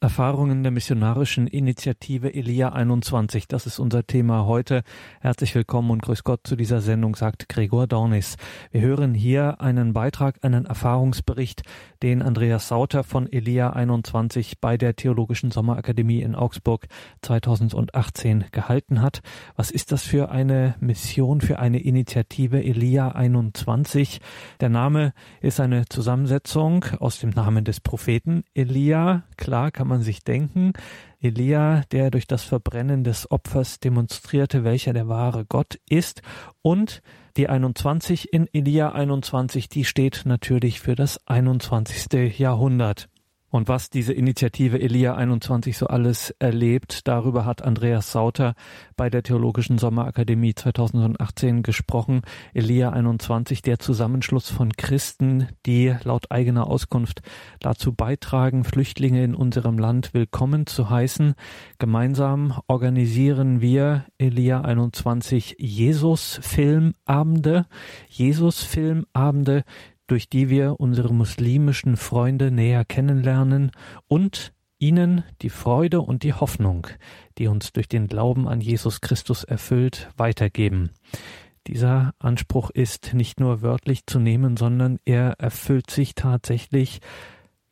[0.00, 3.48] Erfahrungen der missionarischen Initiative Elia 21.
[3.48, 4.82] Das ist unser Thema heute.
[5.20, 8.36] Herzlich willkommen und grüß Gott zu dieser Sendung, sagt Gregor Dornis.
[8.70, 11.62] Wir hören hier einen Beitrag, einen Erfahrungsbericht,
[12.02, 16.88] den Andreas Sauter von Elia 21 bei der Theologischen Sommerakademie in Augsburg
[17.22, 19.22] 2018 gehalten hat.
[19.56, 24.20] Was ist das für eine Mission, für eine Initiative Elia 21?
[24.60, 29.22] Der Name ist eine Zusammensetzung aus dem Namen des Propheten Elia.
[29.38, 30.72] Klar kann man sich denken.
[31.20, 36.22] Elia, der durch das Verbrennen des Opfers demonstrierte, welcher der wahre Gott ist.
[36.62, 37.02] Und
[37.36, 42.38] die 21 in Elia 21, die steht natürlich für das 21.
[42.38, 43.08] Jahrhundert.
[43.56, 48.54] Und was diese Initiative Elia 21 so alles erlebt, darüber hat Andreas Sauter
[48.98, 52.20] bei der Theologischen Sommerakademie 2018 gesprochen.
[52.52, 57.22] Elia 21, der Zusammenschluss von Christen, die laut eigener Auskunft
[57.58, 61.34] dazu beitragen, Flüchtlinge in unserem Land willkommen zu heißen.
[61.78, 67.64] Gemeinsam organisieren wir Elia 21 Jesus-Filmabende.
[68.10, 69.64] Jesus-Filmabende,
[70.06, 73.72] durch die wir unsere muslimischen Freunde näher kennenlernen
[74.08, 76.86] und ihnen die Freude und die Hoffnung,
[77.38, 80.90] die uns durch den Glauben an Jesus Christus erfüllt, weitergeben.
[81.66, 87.00] Dieser Anspruch ist nicht nur wörtlich zu nehmen, sondern er erfüllt sich tatsächlich.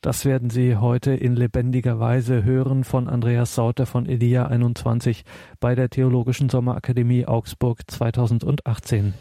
[0.01, 5.25] Das werden Sie heute in lebendiger Weise hören von Andreas Sauter von Elia 21
[5.61, 9.15] bei der Theologischen Sommerakademie Augsburg 2018.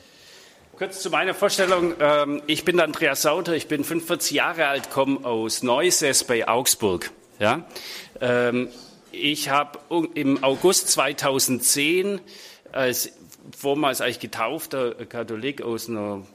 [0.75, 1.93] Kurz zu meiner Vorstellung.
[1.99, 7.11] Ähm, ich bin Andreas Sauter, ich bin 45 Jahre alt, komme aus Neuses bei Augsburg.
[7.37, 7.67] Ja?
[8.19, 8.69] Ähm,
[9.11, 9.77] ich habe
[10.15, 12.19] im August 2010
[12.71, 13.11] als
[13.55, 16.25] vormals eigentlich getaufter Katholik aus einer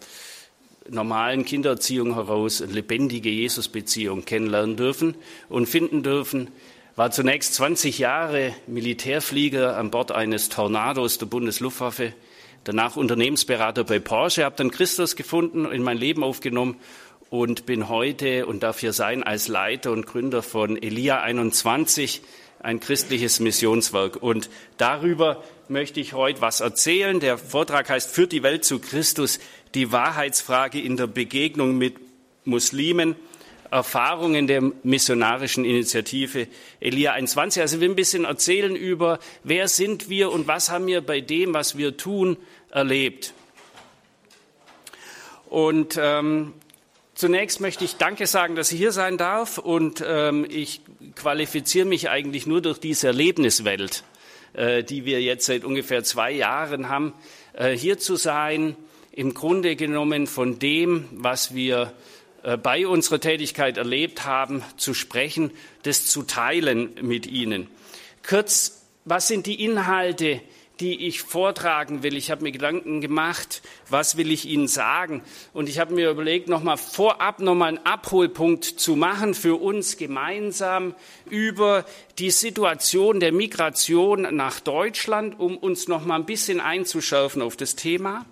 [0.89, 5.16] normalen Kindererziehung heraus eine lebendige Jesusbeziehung kennenlernen dürfen
[5.48, 6.53] und finden dürfen.
[6.94, 12.12] War zunächst 20 Jahre Militärflieger an Bord eines Tornados der Bundesluftwaffe
[12.69, 16.76] danach Unternehmensberater bei Porsche, habe dann Christus gefunden, in mein Leben aufgenommen
[17.31, 22.20] und bin heute und darf hier sein als Leiter und Gründer von Elia 21,
[22.60, 24.22] ein christliches Missionswerk.
[24.22, 27.20] Und darüber möchte ich heute was erzählen.
[27.20, 29.38] Der Vortrag heißt Führt die Welt zu Christus,
[29.75, 31.94] die Wahrheitsfrage in der Begegnung mit
[32.44, 33.16] Muslimen.
[33.70, 36.48] Erfahrungen der missionarischen Initiative
[36.81, 37.60] Elia 21.
[37.60, 41.54] Also wir ein bisschen erzählen über, wer sind wir und was haben wir bei dem,
[41.54, 42.37] was wir tun,
[42.71, 43.34] erlebt.
[45.49, 46.53] Und ähm,
[47.15, 49.59] zunächst möchte ich Danke sagen, dass ich hier sein darf.
[49.59, 50.83] Und ähm, ich
[51.17, 54.05] qualifiziere mich eigentlich nur durch diese Erlebniswelt,
[54.53, 57.15] äh, die wir jetzt seit ungefähr zwei Jahren haben,
[57.55, 58.77] äh, hier zu sein.
[59.12, 61.93] Im Grunde genommen von dem, was wir
[62.43, 65.50] äh, bei unserer Tätigkeit erlebt haben, zu sprechen,
[65.83, 67.69] das zu teilen mit Ihnen.
[68.27, 70.41] Kurz, was sind die Inhalte,
[70.81, 72.16] die ich vortragen will?
[72.16, 75.22] Ich habe mir Gedanken gemacht, was will ich Ihnen sagen?
[75.53, 80.94] Und ich habe mir überlegt, nochmal vorab nochmal einen Abholpunkt zu machen für uns gemeinsam
[81.28, 81.84] über
[82.19, 88.25] die Situation der Migration nach Deutschland, um uns nochmal ein bisschen einzuschärfen auf das Thema.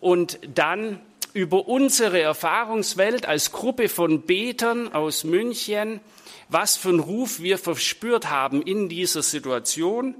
[0.00, 1.00] Und dann
[1.34, 6.00] über unsere Erfahrungswelt als Gruppe von Betern aus München,
[6.48, 10.14] was für einen Ruf wir verspürt haben in dieser Situation,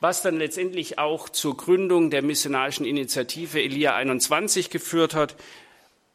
[0.00, 5.36] was dann letztendlich auch zur Gründung der missionarischen Initiative Elia 21 geführt hat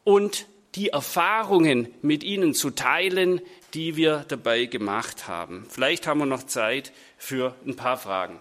[0.04, 3.40] und die Erfahrungen mit Ihnen zu teilen,
[3.74, 5.66] die wir dabei gemacht haben.
[5.68, 8.40] Vielleicht haben wir noch Zeit für ein paar Fragen.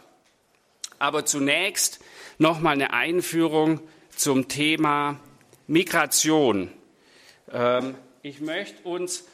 [1.00, 2.00] Aber zunächst
[2.38, 3.82] noch mal eine Einführung
[4.16, 5.20] zum Thema
[5.68, 6.72] Migration.
[7.52, 9.26] Ähm, ich möchte uns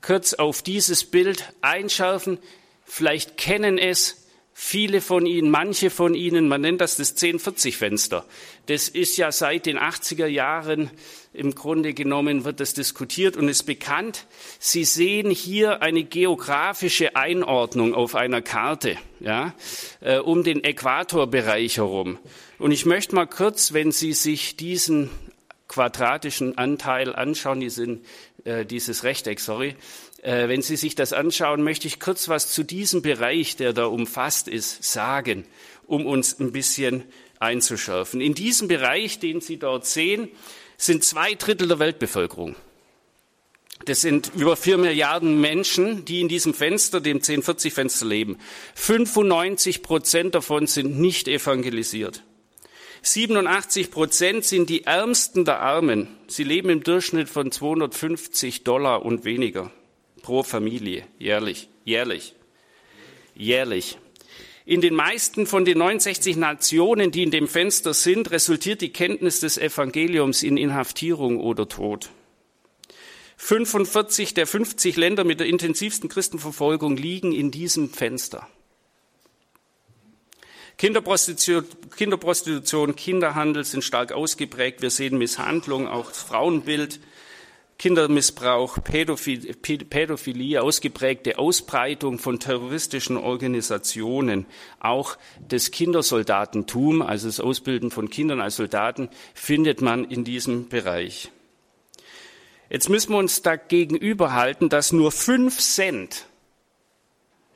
[0.00, 2.38] kurz auf dieses Bild einschärfen.
[2.84, 4.25] Vielleicht kennen es
[4.58, 8.24] viele von Ihnen, manche von Ihnen, man nennt das das 1040-Fenster.
[8.64, 10.90] Das ist ja seit den 80er Jahren
[11.34, 14.24] im Grunde genommen wird das diskutiert und ist bekannt.
[14.58, 19.54] Sie sehen hier eine geografische Einordnung auf einer Karte, ja,
[20.00, 22.18] äh, um den Äquatorbereich herum.
[22.58, 25.10] Und ich möchte mal kurz, wenn Sie sich diesen
[25.68, 28.06] quadratischen Anteil anschauen, diesen,
[28.44, 29.76] äh, dieses Rechteck, sorry,
[30.26, 33.86] äh, wenn Sie sich das anschauen, möchte ich kurz was zu diesem Bereich, der da
[33.86, 35.46] umfasst ist, sagen,
[35.86, 37.04] um uns ein bisschen
[37.38, 38.20] einzuschärfen.
[38.20, 40.28] In diesem Bereich, den Sie dort sehen,
[40.76, 42.56] sind zwei Drittel der Weltbevölkerung.
[43.84, 48.38] Das sind über vier Milliarden Menschen, die in diesem Fenster, dem 1040-Fenster leben.
[48.74, 52.24] 95 Prozent davon sind nicht evangelisiert.
[53.02, 56.08] 87 Prozent sind die Ärmsten der Armen.
[56.26, 59.70] Sie leben im Durchschnitt von 250 Dollar und weniger
[60.26, 62.34] pro Familie jährlich, jährlich,
[63.36, 63.96] jährlich.
[64.64, 69.38] In den meisten von den 69 Nationen, die in dem Fenster sind, resultiert die Kenntnis
[69.38, 72.10] des Evangeliums in Inhaftierung oder Tod.
[73.36, 78.48] 45 der 50 Länder mit der intensivsten Christenverfolgung liegen in diesem Fenster.
[80.76, 81.64] Kinderprostitution,
[81.96, 84.82] Kinderprostitution, Kinderhandel sind stark ausgeprägt.
[84.82, 86.98] Wir sehen Misshandlung, auch Frauenbild,
[87.78, 94.46] Kindermissbrauch, Pädophilie, ausgeprägte Ausbreitung von terroristischen Organisationen,
[94.80, 101.30] auch das Kindersoldatentum, also das Ausbilden von Kindern als Soldaten, findet man in diesem Bereich.
[102.70, 106.26] Jetzt müssen wir uns dagegenüber halten, dass nur fünf Cent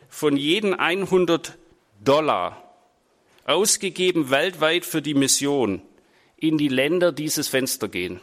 [0.08, 1.56] von jeden 100
[2.04, 2.74] Dollar
[3.44, 5.82] ausgegeben weltweit für die Mission
[6.36, 8.20] in die Länder dieses Fenster gehen.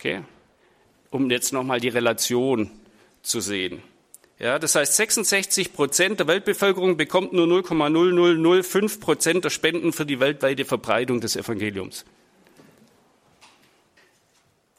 [0.00, 0.22] Okay?
[1.10, 2.70] Um jetzt nochmal die Relation
[3.20, 3.82] zu sehen.
[4.38, 10.18] Ja, das heißt, 66 Prozent der Weltbevölkerung bekommt nur 0,0005 Prozent der Spenden für die
[10.18, 12.06] weltweite Verbreitung des Evangeliums.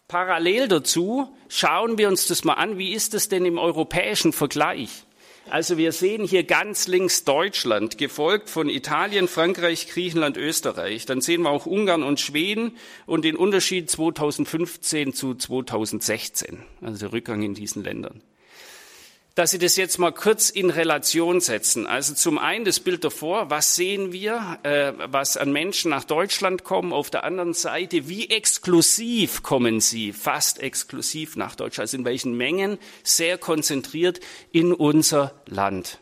[0.07, 5.05] Parallel dazu schauen wir uns das mal an, wie ist es denn im europäischen Vergleich?
[5.51, 11.05] Also wir sehen hier ganz links Deutschland, gefolgt von Italien, Frankreich, Griechenland, Österreich.
[11.05, 17.11] Dann sehen wir auch Ungarn und Schweden und den Unterschied 2015 zu 2016, also der
[17.11, 18.21] Rückgang in diesen Ländern
[19.35, 21.87] dass Sie das jetzt mal kurz in Relation setzen.
[21.87, 26.63] Also zum einen das Bild davor, was sehen wir, äh, was an Menschen nach Deutschland
[26.63, 26.91] kommen.
[26.91, 32.35] Auf der anderen Seite, wie exklusiv kommen sie, fast exklusiv nach Deutschland, also in welchen
[32.35, 34.19] Mengen, sehr konzentriert
[34.51, 35.99] in unser Land.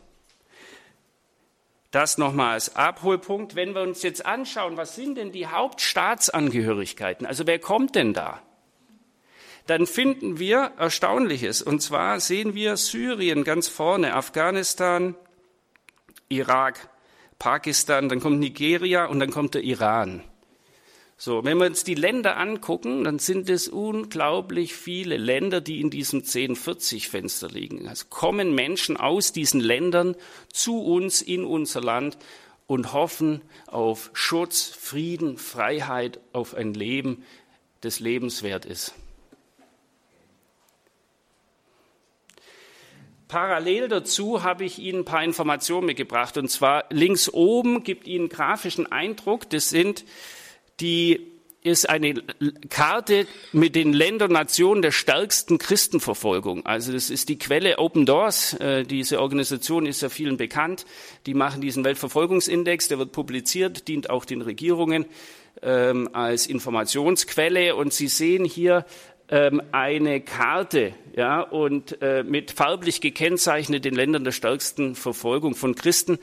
[1.92, 3.54] Das nochmal als Abholpunkt.
[3.54, 7.26] Wenn wir uns jetzt anschauen, was sind denn die Hauptstaatsangehörigkeiten?
[7.26, 8.42] Also wer kommt denn da?
[9.66, 11.62] Dann finden wir Erstaunliches.
[11.62, 15.14] Und zwar sehen wir Syrien ganz vorne, Afghanistan,
[16.28, 16.90] Irak,
[17.38, 20.22] Pakistan, dann kommt Nigeria und dann kommt der Iran.
[21.22, 25.90] So, wenn wir uns die Länder angucken, dann sind es unglaublich viele Länder, die in
[25.90, 27.88] diesem 1040-Fenster liegen.
[27.88, 30.16] Also kommen Menschen aus diesen Ländern
[30.50, 32.16] zu uns in unser Land
[32.66, 37.24] und hoffen auf Schutz, Frieden, Freiheit, auf ein Leben,
[37.82, 38.94] das lebenswert ist.
[43.30, 46.36] Parallel dazu habe ich Ihnen ein paar Informationen mitgebracht.
[46.36, 49.48] Und zwar links oben gibt Ihnen grafischen Eindruck.
[49.48, 50.04] Das sind
[50.80, 51.30] die
[51.62, 52.14] ist eine
[52.70, 56.64] Karte mit den Ländern, Nationen der stärksten Christenverfolgung.
[56.64, 58.54] Also das ist die Quelle Open Doors.
[58.54, 60.86] Äh, diese Organisation ist ja vielen bekannt.
[61.26, 65.04] Die machen diesen Weltverfolgungsindex, der wird publiziert, dient auch den Regierungen
[65.62, 67.76] ähm, als Informationsquelle.
[67.76, 68.86] Und Sie sehen hier
[69.30, 75.76] ähm, eine Karte, ja, und äh, mit farblich gekennzeichnet den Ländern der stärksten Verfolgung von
[75.76, 76.18] Christen.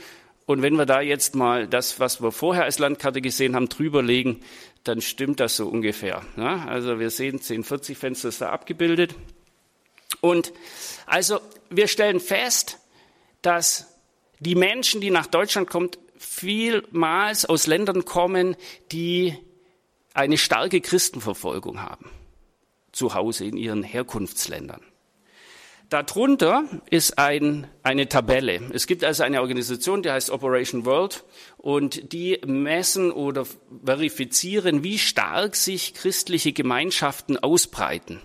[0.45, 4.41] Und wenn wir da jetzt mal das, was wir vorher als Landkarte gesehen haben, drüberlegen,
[4.83, 6.21] dann stimmt das so ungefähr.
[6.35, 6.65] Ja?
[6.65, 9.15] Also wir sehen 1040 Fenster ist da abgebildet.
[10.21, 10.53] Und
[11.05, 11.39] also
[11.69, 12.79] wir stellen fest,
[13.41, 13.93] dass
[14.39, 18.55] die Menschen, die nach Deutschland kommen, vielmals aus Ländern kommen,
[18.91, 19.37] die
[20.13, 22.09] eine starke Christenverfolgung haben
[22.97, 24.81] zu Hause in ihren Herkunftsländern.
[25.89, 28.59] Darunter ist ein, eine Tabelle.
[28.73, 31.23] Es gibt also eine Organisation, die heißt Operation World
[31.57, 33.45] und die messen oder
[33.85, 38.19] verifizieren, wie stark sich christliche Gemeinschaften ausbreiten.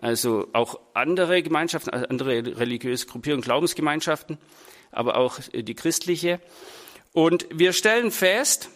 [0.00, 4.38] Also auch andere Gemeinschaften, andere religiöse Gruppierungen, Glaubensgemeinschaften,
[4.90, 6.40] aber auch die christliche.
[7.12, 8.70] Und wir stellen fest,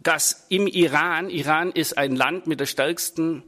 [0.00, 3.44] dass im Iran, Iran ist ein Land mit der stärksten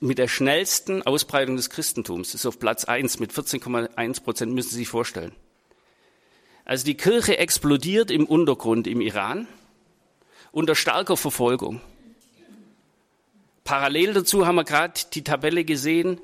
[0.00, 2.34] mit der schnellsten Ausbreitung des Christentums.
[2.34, 5.32] Ist auf Platz 1 mit 14,1 Prozent, müssen Sie sich vorstellen.
[6.64, 9.48] Also die Kirche explodiert im Untergrund im Iran
[10.52, 11.80] unter starker Verfolgung.
[13.64, 16.20] Parallel dazu haben wir gerade die Tabelle gesehen,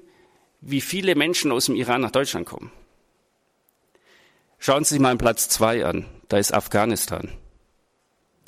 [0.61, 2.73] wie viele Menschen aus dem Iran nach Deutschland kommen.
[4.59, 6.07] Schauen Sie sich mal Platz 2 an.
[6.29, 7.31] Da ist Afghanistan.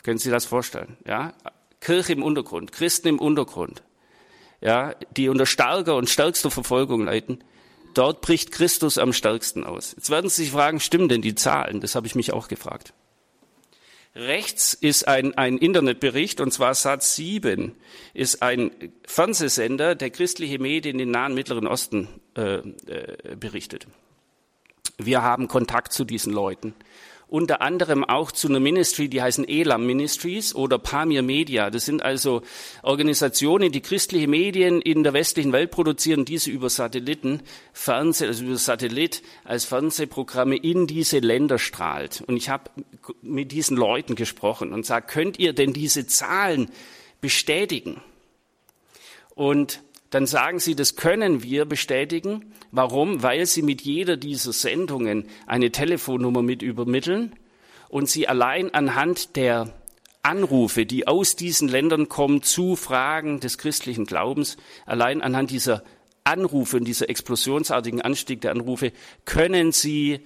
[0.02, 0.96] Können Sie das vorstellen?
[1.06, 1.34] Ja?
[1.80, 3.82] Kirche im Untergrund, Christen im Untergrund
[4.60, 7.42] ja, die unter starker und stärkster Verfolgung leiden,
[7.94, 9.94] dort bricht Christus am stärksten aus.
[9.96, 11.80] Jetzt werden Sie sich fragen, stimmen denn die Zahlen?
[11.80, 12.92] Das habe ich mich auch gefragt.
[14.14, 17.72] Rechts ist ein, ein Internetbericht, und zwar Satz 7
[18.14, 18.72] ist ein
[19.06, 23.86] Fernsehsender, der christliche Medien in den Nahen Mittleren Osten äh, äh, berichtet.
[24.96, 26.74] Wir haben Kontakt zu diesen Leuten.
[27.28, 31.70] Unter anderem auch zu einer Ministry, die heißen Elam Ministries oder Pamir Media.
[31.70, 32.42] Das sind also
[32.82, 37.42] Organisationen, die christliche Medien in der westlichen Welt produzieren, diese über Satelliten,
[37.72, 42.22] Fernseh, also über Satellit als Fernsehprogramme in diese Länder strahlt.
[42.26, 42.70] Und ich habe
[43.20, 46.70] mit diesen Leuten gesprochen und sage, könnt ihr denn diese Zahlen
[47.20, 48.00] bestätigen?
[49.34, 52.52] Und dann sagen sie, das können wir bestätigen.
[52.70, 53.22] Warum?
[53.22, 57.34] Weil sie mit jeder dieser Sendungen eine Telefonnummer mit übermitteln
[57.88, 59.72] und sie allein anhand der
[60.22, 65.82] Anrufe, die aus diesen Ländern kommen zu Fragen des christlichen Glaubens, allein anhand dieser
[66.24, 68.92] Anrufe und dieser explosionsartigen Anstieg der Anrufe,
[69.24, 70.20] können sie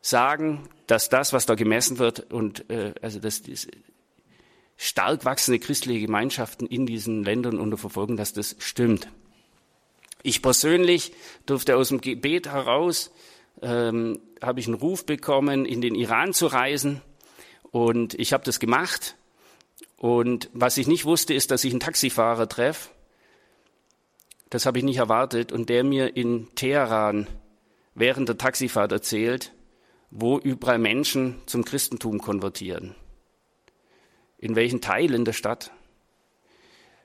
[0.00, 3.42] sagen, dass das, was da gemessen wird, und äh, also dass
[4.78, 9.08] stark wachsende christliche Gemeinschaften in diesen Ländern unter Verfolgung, dass das stimmt.
[10.22, 11.12] Ich persönlich
[11.46, 13.10] durfte aus dem Gebet heraus,
[13.60, 17.02] ähm, habe ich einen Ruf bekommen, in den Iran zu reisen.
[17.70, 19.16] Und ich habe das gemacht.
[19.96, 22.90] Und was ich nicht wusste, ist, dass ich einen Taxifahrer treffe.
[24.48, 25.50] Das habe ich nicht erwartet.
[25.50, 27.26] Und der mir in Teheran
[27.94, 29.52] während der Taxifahrt erzählt,
[30.10, 32.94] wo überall Menschen zum Christentum konvertieren.
[34.38, 35.72] In welchen Teilen der Stadt.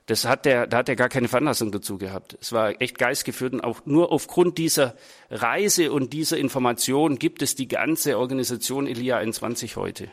[0.06, 2.36] Das hat der, da hat er gar keine Veranlassung dazu gehabt.
[2.40, 4.94] Es war echt geistgeführt und auch nur aufgrund dieser
[5.30, 10.10] Reise und dieser Information gibt es die ganze Organisation Elia 21 heute.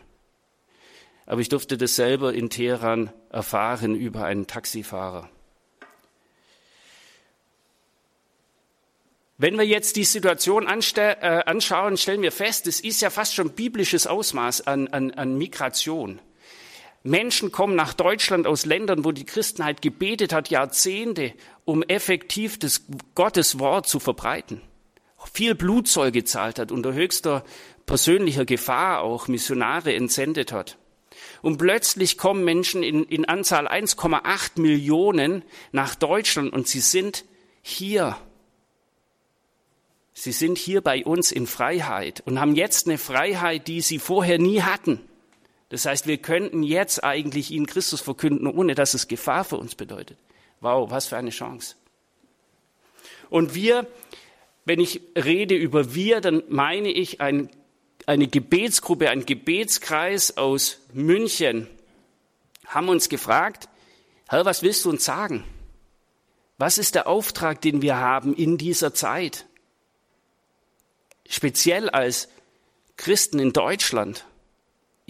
[1.26, 5.30] Aber ich durfte das selber in Teheran erfahren über einen Taxifahrer.
[9.38, 13.50] Wenn wir jetzt die Situation äh, anschauen, stellen wir fest, es ist ja fast schon
[13.52, 16.20] biblisches Ausmaß an, an, an Migration.
[17.04, 21.34] Menschen kommen nach Deutschland aus Ländern, wo die Christenheit gebetet hat, Jahrzehnte,
[21.66, 24.62] um effektiv das Gottes Wort zu verbreiten.
[25.34, 27.44] Viel Blutzoll gezahlt hat, unter höchster
[27.86, 30.78] persönlicher Gefahr auch Missionare entsendet hat.
[31.42, 37.26] Und plötzlich kommen Menschen in, in Anzahl 1,8 Millionen nach Deutschland und sie sind
[37.62, 38.18] hier.
[40.14, 44.38] Sie sind hier bei uns in Freiheit und haben jetzt eine Freiheit, die sie vorher
[44.38, 45.00] nie hatten.
[45.72, 49.74] Das heißt, wir könnten jetzt eigentlich ihnen Christus verkünden, ohne dass es Gefahr für uns
[49.74, 50.18] bedeutet.
[50.60, 51.76] Wow, was für eine Chance.
[53.30, 53.88] Und wir,
[54.66, 57.50] wenn ich rede über wir, dann meine ich ein,
[58.06, 61.68] eine Gebetsgruppe, ein Gebetskreis aus München,
[62.66, 63.70] haben uns gefragt,
[64.28, 65.46] Herr, was willst du uns sagen?
[66.58, 69.46] Was ist der Auftrag, den wir haben in dieser Zeit?
[71.30, 72.28] Speziell als
[72.98, 74.26] Christen in Deutschland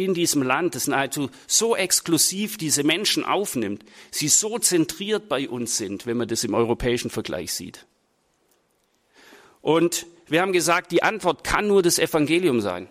[0.03, 5.77] in diesem Land, das nahezu so exklusiv diese Menschen aufnimmt, sie so zentriert bei uns
[5.77, 7.86] sind, wenn man das im europäischen Vergleich sieht.
[9.62, 12.88] Und wir haben gesagt, die Antwort kann nur das Evangelium sein.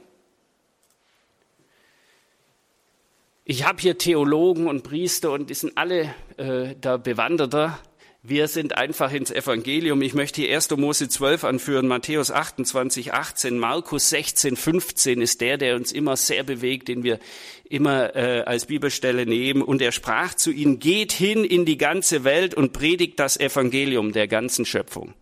[3.44, 7.80] Ich habe hier Theologen und Priester und die sind alle äh, da bewanderter.
[8.22, 10.02] Wir sind einfach ins Evangelium.
[10.02, 10.76] Ich möchte hier 1.
[10.76, 16.42] Mose 12 anführen, Matthäus 28, 18, Markus 16, 15 ist der, der uns immer sehr
[16.42, 17.18] bewegt, den wir
[17.64, 19.62] immer äh, als Bibelstelle nehmen.
[19.62, 24.12] Und er sprach zu ihnen, geht hin in die ganze Welt und predigt das Evangelium
[24.12, 25.14] der ganzen Schöpfung.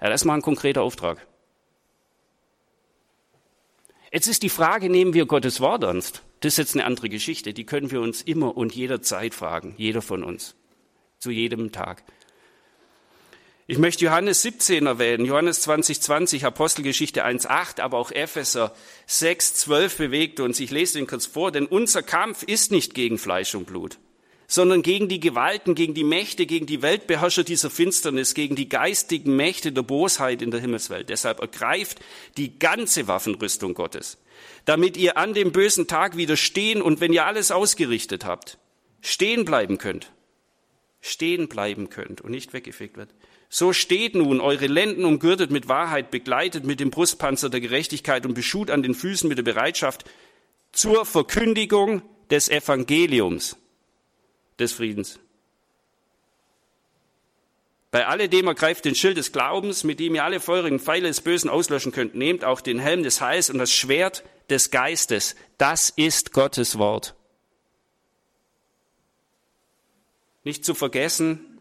[0.00, 1.26] Ja, das ist mal ein konkreter Auftrag.
[4.10, 6.22] Jetzt ist die Frage, nehmen wir Gottes Wort ernst?
[6.40, 7.52] Das ist jetzt eine andere Geschichte.
[7.52, 9.74] Die können wir uns immer und jederzeit fragen.
[9.76, 10.54] Jeder von uns.
[11.18, 12.02] Zu jedem Tag.
[13.68, 18.74] Ich möchte Johannes 17 erwähnen, Johannes 2020, Apostelgeschichte 1.8, aber auch Epheser
[19.08, 20.58] 6.12 bewegt uns.
[20.58, 23.98] Ich lese den kurz vor, denn unser Kampf ist nicht gegen Fleisch und Blut,
[24.48, 29.36] sondern gegen die Gewalten, gegen die Mächte, gegen die Weltbeherrscher dieser Finsternis, gegen die geistigen
[29.36, 31.08] Mächte der Bosheit in der Himmelswelt.
[31.08, 32.00] Deshalb ergreift
[32.36, 34.18] die ganze Waffenrüstung Gottes,
[34.64, 38.58] damit ihr an dem bösen Tag widerstehen und wenn ihr alles ausgerichtet habt,
[39.02, 40.10] stehen bleiben könnt.
[41.00, 43.10] Stehen bleiben könnt und nicht weggefegt wird.
[43.54, 48.32] So steht nun, eure Lenden umgürtet mit Wahrheit, begleitet mit dem Brustpanzer der Gerechtigkeit und
[48.32, 50.06] beschut an den Füßen mit der Bereitschaft
[50.72, 53.58] zur Verkündigung des Evangeliums
[54.58, 55.18] des Friedens.
[57.90, 61.50] Bei alledem ergreift den Schild des Glaubens, mit dem ihr alle feurigen Pfeile des Bösen
[61.50, 62.14] auslöschen könnt.
[62.14, 65.36] Nehmt auch den Helm des Heils und das Schwert des Geistes.
[65.58, 67.14] Das ist Gottes Wort.
[70.42, 71.51] Nicht zu vergessen,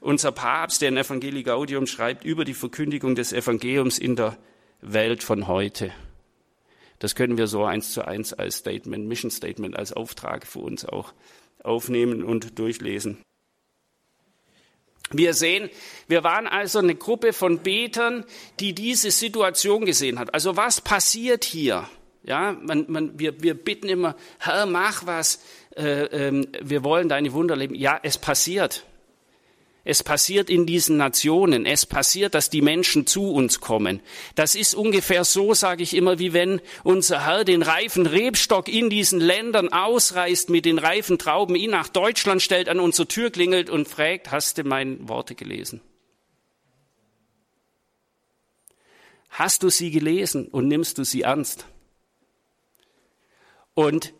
[0.00, 4.36] unser Papst, der in Evangelii Gaudium schreibt, über die Verkündigung des Evangeliums in der
[4.80, 5.92] Welt von heute.
[6.98, 10.84] Das können wir so eins zu eins als Statement, Mission Statement, als Auftrag für uns
[10.84, 11.12] auch
[11.62, 13.18] aufnehmen und durchlesen.
[15.12, 15.70] Wir sehen,
[16.06, 18.24] wir waren also eine Gruppe von Betern,
[18.60, 20.32] die diese Situation gesehen hat.
[20.34, 21.88] Also was passiert hier?
[22.22, 25.42] Ja, man, man, wir, wir bitten immer, Herr, mach was,
[25.74, 27.74] äh, äh, wir wollen deine Wunder leben.
[27.74, 28.84] Ja, es passiert.
[29.84, 31.64] Es passiert in diesen Nationen.
[31.64, 34.00] Es passiert, dass die Menschen zu uns kommen.
[34.34, 38.90] Das ist ungefähr so, sage ich immer, wie wenn unser Herr den reifen Rebstock in
[38.90, 43.70] diesen Ländern ausreißt, mit den reifen Trauben ihn nach Deutschland stellt, an unsere Tür klingelt
[43.70, 45.80] und fragt, hast du meine Worte gelesen?
[49.30, 51.64] Hast du sie gelesen und nimmst du sie ernst?
[53.74, 54.12] Und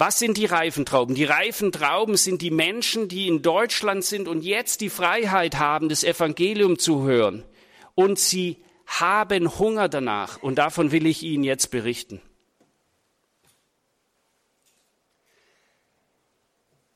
[0.00, 1.14] was sind die reifen Trauben?
[1.14, 5.90] Die reifen Trauben sind die Menschen, die in Deutschland sind und jetzt die Freiheit haben,
[5.90, 7.44] das Evangelium zu hören.
[7.94, 10.42] Und sie haben Hunger danach.
[10.42, 12.22] Und davon will ich Ihnen jetzt berichten.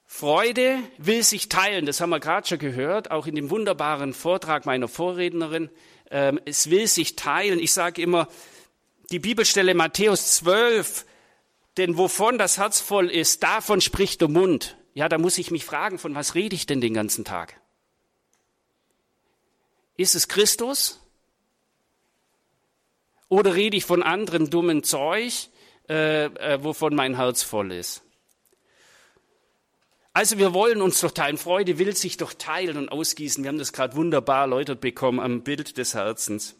[0.07, 4.65] Freude will sich teilen, das haben wir gerade schon gehört, auch in dem wunderbaren Vortrag
[4.65, 5.69] meiner Vorrednerin.
[6.11, 7.59] Ähm, es will sich teilen.
[7.59, 8.29] Ich sage immer,
[9.11, 11.05] die Bibelstelle Matthäus 12,
[11.77, 14.77] denn wovon das Herz voll ist, davon spricht der Mund.
[14.95, 17.61] Ja, da muss ich mich fragen, von was rede ich denn den ganzen Tag?
[19.97, 21.01] Ist es Christus?
[23.29, 25.49] Oder rede ich von anderem dummen Zeug,
[25.89, 28.03] äh, äh, wovon mein Herz voll ist?
[30.13, 31.39] Also wir wollen uns doch teilen.
[31.39, 33.43] Freude will sich doch teilen und ausgießen.
[33.43, 36.55] Wir haben das gerade wunderbar erläutert bekommen am Bild des Herzens.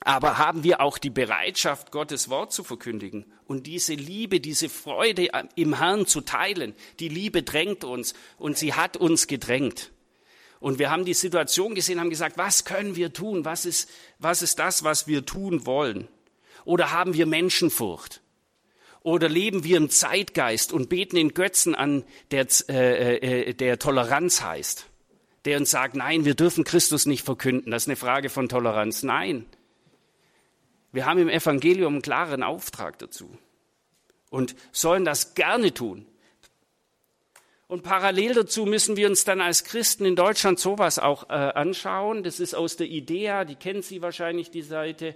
[0.00, 5.30] Aber haben wir auch die Bereitschaft, Gottes Wort zu verkündigen und diese Liebe, diese Freude
[5.54, 6.74] im Herrn zu teilen?
[6.98, 9.92] Die Liebe drängt uns und sie hat uns gedrängt.
[10.58, 13.44] Und wir haben die Situation gesehen, haben gesagt, was können wir tun?
[13.44, 16.08] Was ist, was ist das, was wir tun wollen?
[16.64, 18.20] Oder haben wir Menschenfurcht?
[19.02, 24.42] Oder leben wir im Zeitgeist und beten in Götzen an, der, äh, äh, der Toleranz
[24.42, 24.86] heißt?
[25.44, 27.72] Der uns sagt, nein, wir dürfen Christus nicht verkünden.
[27.72, 29.02] Das ist eine Frage von Toleranz.
[29.02, 29.46] Nein,
[30.92, 33.30] wir haben im Evangelium einen klaren Auftrag dazu
[34.30, 36.06] und sollen das gerne tun.
[37.66, 42.22] Und parallel dazu müssen wir uns dann als Christen in Deutschland sowas auch äh, anschauen.
[42.22, 45.14] Das ist aus der IDEA, die kennen Sie wahrscheinlich, die Seite,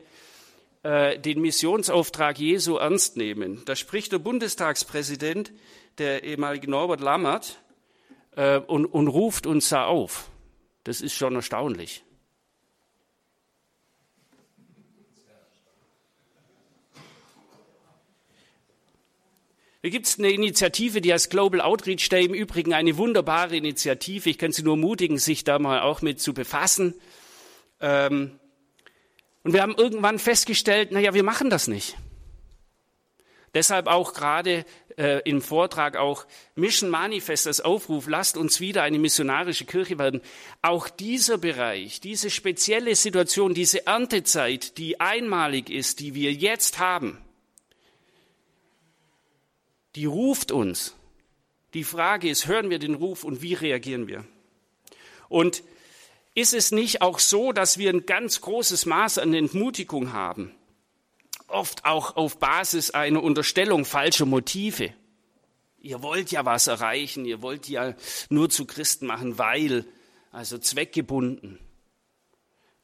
[0.83, 3.61] äh, den Missionsauftrag Jesu ernst nehmen.
[3.67, 5.53] Da spricht der Bundestagspräsident,
[5.99, 7.61] der ehemalige Norbert Lammert,
[8.37, 10.31] äh, und, und ruft uns da auf.
[10.85, 12.05] Das ist schon erstaunlich.
[19.87, 24.29] Hier gibt es eine Initiative, die heißt Global Outreach Day, im Übrigen eine wunderbare Initiative.
[24.29, 26.93] Ich kann Sie nur ermutigen, sich da mal auch mit zu befassen.
[27.81, 28.33] Ähm,
[29.45, 31.97] und wir haben irgendwann festgestellt, naja, wir machen das nicht.
[33.55, 34.65] Deshalb auch gerade
[34.97, 40.21] äh, im Vortrag auch Mission Manifest als Aufruf, lasst uns wieder eine missionarische Kirche werden.
[40.63, 47.23] Auch dieser Bereich, diese spezielle Situation, diese Erntezeit, die einmalig ist, die wir jetzt haben,
[49.97, 50.95] die ruft uns.
[51.75, 54.25] Die Frage ist, hören wir den Ruf und wie reagieren wir?
[55.29, 55.63] Und
[56.35, 60.55] ist es nicht auch so, dass wir ein ganz großes Maß an Entmutigung haben?
[61.49, 64.93] Oft auch auf Basis einer Unterstellung falscher Motive.
[65.79, 67.95] Ihr wollt ja was erreichen, ihr wollt ja
[68.29, 69.87] nur zu Christen machen, weil,
[70.31, 71.59] also zweckgebunden.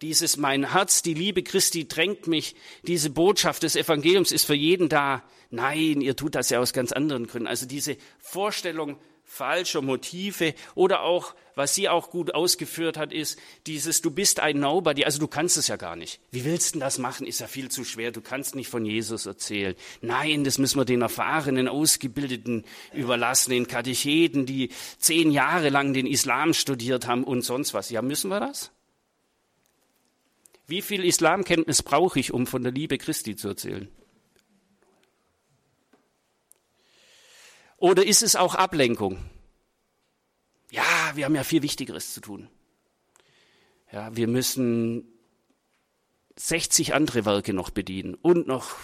[0.03, 4.89] Dieses mein Herz, die Liebe Christi drängt mich, diese Botschaft des Evangeliums ist für jeden
[4.89, 5.23] da.
[5.51, 7.47] Nein, ihr tut das ja aus ganz anderen Gründen.
[7.47, 14.03] Also diese Vorstellung falscher Motive oder auch, was sie auch gut ausgeführt hat, ist dieses,
[14.03, 16.21] du bist ein Nobody, also du kannst es ja gar nicht.
[16.33, 17.27] Wie willst du denn das machen?
[17.27, 18.11] Ist ja viel zu schwer.
[18.11, 19.75] Du kannst nicht von Jesus erzählen.
[20.01, 26.07] Nein, das müssen wir den erfahrenen, ausgebildeten überlassen, den Katecheten, die zehn Jahre lang den
[26.07, 27.89] Islam studiert haben und sonst was.
[27.91, 28.73] Ja, müssen wir das?
[30.67, 33.89] Wie viel Islamkenntnis brauche ich, um von der Liebe Christi zu erzählen?
[37.77, 39.19] Oder ist es auch Ablenkung?
[40.71, 42.49] Ja, wir haben ja viel Wichtigeres zu tun.
[43.91, 45.05] Ja, wir müssen
[46.37, 48.77] 60 andere Werke noch bedienen und noch,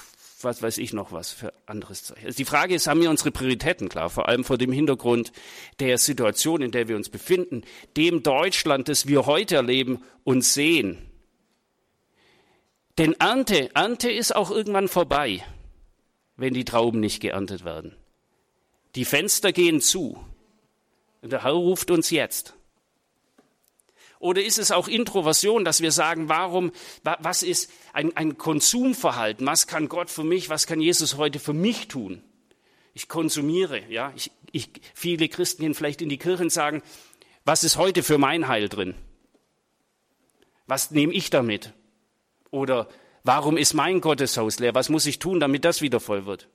[0.42, 2.18] was weiß ich noch was für anderes Zeug.
[2.24, 4.10] Also die Frage ist, haben wir unsere Prioritäten klar?
[4.10, 5.32] Vor allem vor dem Hintergrund
[5.80, 7.62] der Situation, in der wir uns befinden,
[7.96, 11.07] dem Deutschland, das wir heute erleben und sehen.
[12.98, 15.44] Denn Ernte, Ernte ist auch irgendwann vorbei,
[16.36, 17.96] wenn die Trauben nicht geerntet werden.
[18.96, 20.18] Die Fenster gehen zu.
[21.22, 22.54] Und der Herr ruft uns jetzt.
[24.18, 29.46] Oder ist es auch Introversion, dass wir sagen, warum, was ist ein, ein Konsumverhalten?
[29.46, 32.20] Was kann Gott für mich, was kann Jesus heute für mich tun?
[32.94, 34.12] Ich konsumiere, ja.
[34.16, 36.82] Ich, ich, viele Christen gehen vielleicht in die Kirche und sagen,
[37.44, 38.96] was ist heute für mein Heil drin?
[40.66, 41.72] Was nehme ich damit?
[42.50, 42.88] Oder
[43.24, 44.74] Warum ist mein Gotteshaus leer?
[44.74, 46.48] Was muss ich tun, damit das wieder voll wird?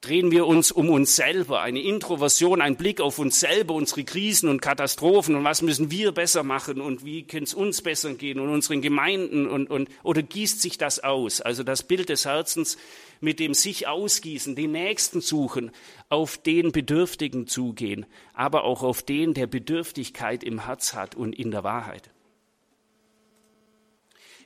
[0.00, 4.48] drehen wir uns um uns selber, eine Introversion, ein Blick auf uns selber, unsere Krisen
[4.48, 8.40] und Katastrophen und was müssen wir besser machen und wie kann es uns besser gehen
[8.40, 11.42] und unseren Gemeinden und, und, oder gießt sich das aus?
[11.42, 12.78] Also das Bild des Herzens
[13.20, 15.70] mit dem sich ausgießen, den Nächsten suchen,
[16.08, 21.50] auf den Bedürftigen zugehen, aber auch auf den, der Bedürftigkeit im Herz hat und in
[21.50, 22.10] der Wahrheit.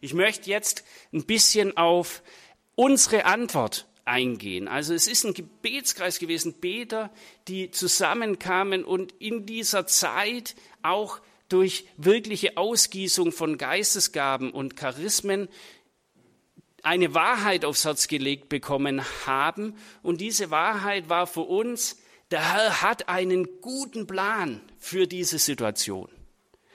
[0.05, 2.23] Ich möchte jetzt ein bisschen auf
[2.75, 4.69] unsere Antwort eingehen.
[4.69, 7.11] Also es ist ein Gebetskreis gewesen, Beter,
[7.49, 15.49] die zusammenkamen und in dieser Zeit auch durch wirkliche Ausgießung von Geistesgaben und Charismen
[16.83, 19.75] eine Wahrheit aufs Herz gelegt bekommen haben.
[20.03, 21.97] Und diese Wahrheit war für uns,
[22.31, 26.14] der Herr hat einen guten Plan für diese Situation.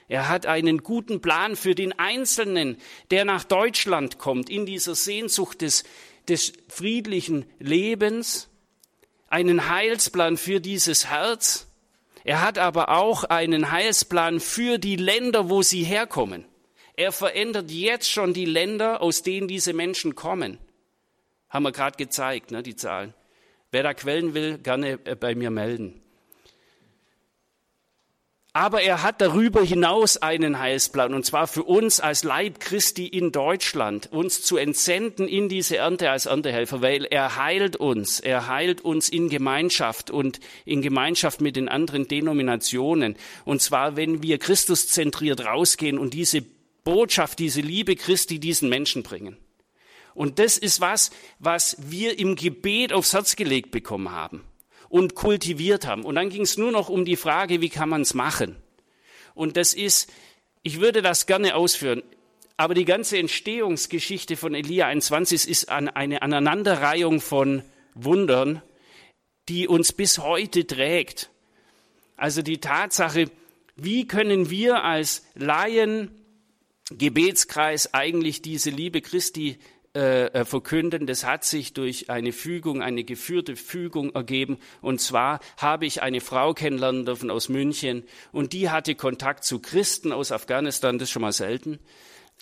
[0.09, 2.77] Er hat einen guten Plan für den Einzelnen,
[3.11, 5.85] der nach Deutschland kommt, in dieser Sehnsucht des
[6.29, 8.49] des friedlichen Lebens,
[9.27, 11.67] einen Heilsplan für dieses Herz.
[12.23, 16.45] Er hat aber auch einen Heilsplan für die Länder, wo sie herkommen.
[16.95, 20.57] Er verändert jetzt schon die Länder, aus denen diese Menschen kommen.
[21.49, 23.13] Haben wir gerade gezeigt, ne, die Zahlen.
[23.71, 26.01] Wer da Quellen will, gerne äh, bei mir melden.
[28.51, 33.31] Aber er hat darüber hinaus einen Heilsplan, und zwar für uns als Leib Christi in
[33.31, 38.19] Deutschland, uns zu entsenden in diese Ernte als Erntehelfer, weil er heilt uns.
[38.19, 43.17] Er heilt uns in Gemeinschaft und in Gemeinschaft mit den anderen Denominationen.
[43.45, 46.41] Und zwar, wenn wir Christus zentriert rausgehen und diese
[46.83, 49.37] Botschaft, diese Liebe Christi diesen Menschen bringen.
[50.15, 54.43] Und das ist was, was wir im Gebet aufs Herz gelegt bekommen haben
[54.89, 56.03] und kultiviert haben.
[56.03, 58.57] Und dann ging es nur noch um die Frage, wie kann man es machen?
[59.33, 60.11] Und das ist,
[60.63, 62.03] ich würde das gerne ausführen,
[62.57, 68.61] aber die ganze Entstehungsgeschichte von Elia 21 ist eine Aneinanderreihung von Wundern,
[69.47, 71.29] die uns bis heute trägt.
[72.17, 73.31] Also die Tatsache,
[73.77, 76.11] wie können wir als Laien
[76.91, 79.57] Gebetskreis eigentlich diese Liebe Christi
[79.95, 81.07] äh, äh, verkünden.
[81.07, 84.59] Das hat sich durch eine Fügung, eine geführte Fügung ergeben.
[84.81, 89.59] Und zwar habe ich eine Frau kennenlernen dürfen aus München und die hatte Kontakt zu
[89.59, 91.79] Christen aus Afghanistan, das ist schon mal selten.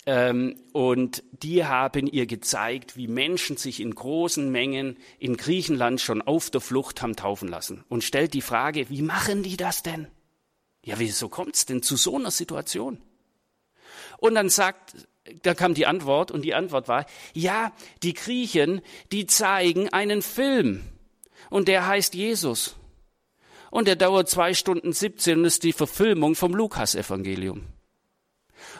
[0.04, 6.20] Ähm, und die haben ihr gezeigt, wie Menschen sich in großen Mengen in Griechenland schon
[6.20, 7.82] auf der Flucht haben taufen lassen.
[7.88, 10.06] Und stellt die Frage, wie machen die das denn?
[10.84, 13.00] Ja, wieso kommt es denn zu so einer Situation?
[14.18, 15.07] Und dann sagt
[15.42, 18.80] da kam die Antwort und die Antwort war, ja, die Griechen,
[19.12, 20.82] die zeigen einen Film
[21.50, 22.76] und der heißt Jesus.
[23.70, 27.66] Und der dauert zwei Stunden 17 und ist die Verfilmung vom Lukas-Evangelium.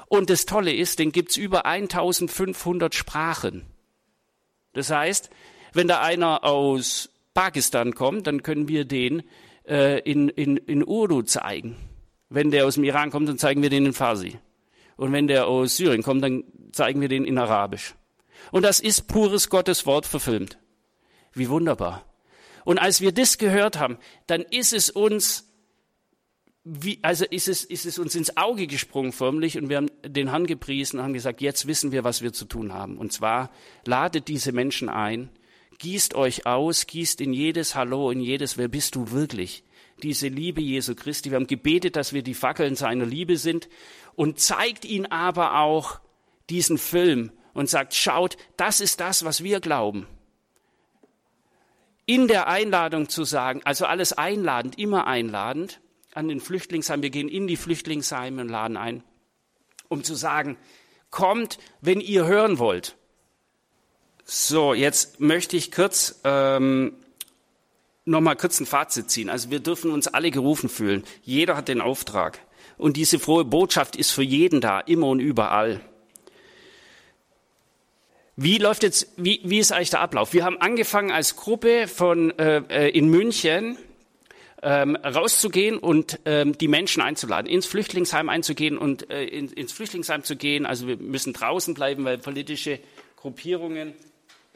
[0.09, 3.67] Und das Tolle ist, den gibt's über 1500 Sprachen.
[4.73, 5.31] Das heißt,
[5.75, 9.23] wenn da einer aus Pakistan kommt, dann können wir den
[9.67, 11.77] äh, in, in, in Urdu zeigen.
[12.31, 14.39] Wenn der aus dem Iran kommt, dann zeigen wir den in Farsi.
[14.99, 17.95] Und wenn der aus Syrien kommt, dann zeigen wir den in Arabisch.
[18.51, 20.59] Und das ist pures Gottes Wort verfilmt.
[21.33, 22.05] Wie wunderbar.
[22.65, 25.55] Und als wir das gehört haben, dann ist es uns,
[26.65, 30.31] wie, also ist es, ist es uns ins Auge gesprungen förmlich und wir haben den
[30.31, 32.99] Herrn gepriesen und haben gesagt, jetzt wissen wir, was wir zu tun haben.
[32.99, 33.51] Und zwar
[33.87, 35.31] ladet diese Menschen ein,
[35.79, 39.63] gießt euch aus, gießt in jedes Hallo, in jedes Wer bist du wirklich?
[40.03, 41.31] Diese Liebe Jesu Christi.
[41.31, 43.69] Wir haben gebetet, dass wir die Fackeln seiner Liebe sind
[44.15, 46.01] und zeigt ihn aber auch
[46.51, 50.07] diesen Film und sagt, schaut, das ist das, was wir glauben.
[52.07, 55.81] In der Einladung zu sagen, also alles einladend, immer einladend,
[56.15, 59.05] an den Flüchtlingsheim, wir gehen in die Flüchtlingsheime und laden ein,
[59.89, 60.57] um zu sagen,
[61.11, 62.97] kommt, wenn ihr hören wollt.
[64.25, 66.95] So, jetzt möchte ich kurz ähm,
[68.09, 69.31] noch mal kurz ein Fazit ziehen.
[69.31, 71.05] Also wir dürfen uns alle gerufen fühlen.
[71.23, 72.41] Jeder hat den Auftrag.
[72.77, 75.81] Und diese frohe Botschaft ist für jeden da, immer und überall.
[78.37, 80.33] Wie läuft jetzt, wie, wie ist eigentlich der Ablauf?
[80.33, 83.77] Wir haben angefangen als Gruppe von äh, äh, in München
[84.63, 90.23] ähm, rauszugehen und ähm, die Menschen einzuladen, ins Flüchtlingsheim einzugehen und äh, in, ins Flüchtlingsheim
[90.23, 90.67] zu gehen.
[90.67, 92.79] Also wir müssen draußen bleiben, weil politische
[93.17, 93.95] Gruppierungen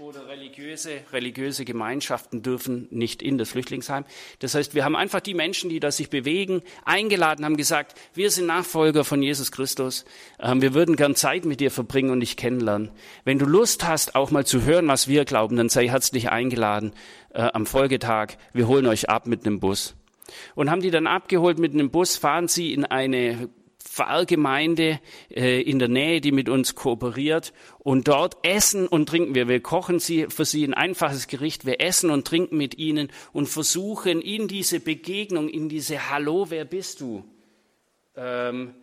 [0.02, 4.04] oder religiöse, religiöse Gemeinschaften dürfen nicht in das Flüchtlingsheim.
[4.40, 8.30] Das heißt, wir haben einfach die Menschen, die da sich bewegen, eingeladen, haben gesagt, wir
[8.32, 10.04] sind Nachfolger von Jesus Christus.
[10.40, 12.90] Ähm, wir würden gern Zeit mit dir verbringen und dich kennenlernen.
[13.24, 16.92] Wenn du Lust hast, auch mal zu hören, was wir glauben, dann sei herzlich eingeladen
[17.32, 18.34] äh, am Folgetag.
[18.52, 19.94] Wir holen euch ab mit einem Bus.
[20.56, 23.48] Und haben die dann abgeholt mit einem Bus, fahren sie in eine
[23.82, 27.52] Pfarrgemeinde äh, in der Nähe, die mit uns kooperiert.
[27.78, 29.48] Und dort essen und trinken wir.
[29.48, 31.66] Wir kochen sie, für sie ein einfaches Gericht.
[31.66, 36.64] Wir essen und trinken mit ihnen und versuchen in diese Begegnung, in diese Hallo, wer
[36.64, 37.24] bist du?
[38.16, 38.74] Ähm,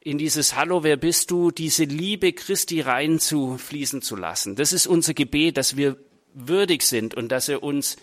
[0.00, 1.50] in dieses Hallo, wer bist du?
[1.50, 4.54] Diese Liebe Christi reinzufließen zu lassen.
[4.54, 5.96] Das ist unser Gebet, dass wir
[6.34, 7.96] würdig sind und dass er uns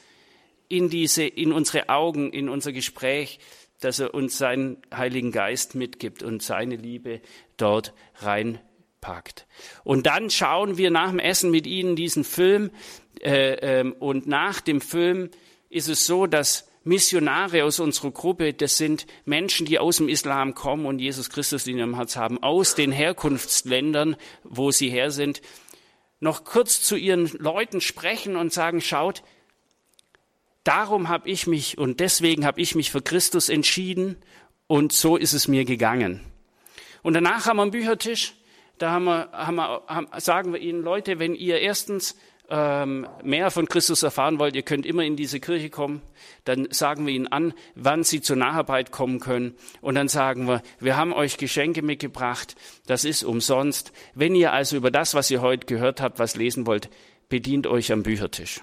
[0.68, 3.40] in diese, in unsere Augen, in unser Gespräch
[3.82, 7.22] dass er uns seinen Heiligen Geist mitgibt und seine Liebe
[7.58, 9.48] dort reinpackt.
[9.84, 12.72] Und dann schauen wir nach dem Essen mit Ihnen diesen Film
[13.22, 15.30] äh, äh, und nach dem Film
[15.70, 20.56] ist es so, dass Missionare aus unserer Gruppe, das sind Menschen, die aus dem Islam
[20.56, 25.42] kommen und Jesus Christus in ihrem Herz haben, aus den Herkunftsländern, wo sie her sind,
[26.20, 29.22] noch kurz zu ihren Leuten sprechen und sagen, schaut,
[30.64, 34.18] Darum habe ich mich und deswegen habe ich mich für Christus entschieden
[34.68, 36.22] und so ist es mir gegangen.
[37.02, 38.36] Und danach haben wir einen Büchertisch,
[38.78, 42.16] da haben wir, haben wir, haben, sagen wir Ihnen, Leute, wenn ihr erstens
[42.50, 46.02] ähm, mehr von Christus erfahren wollt, ihr könnt immer in diese Kirche kommen,
[46.44, 50.62] dann sagen wir Ihnen an, wann Sie zur Nacharbeit kommen können und dann sagen wir,
[50.80, 53.94] wir haben euch Geschenke mitgebracht, das ist umsonst.
[54.14, 56.90] Wenn ihr also über das, was ihr heute gehört habt, was lesen wollt,
[57.30, 58.62] bedient euch am Büchertisch.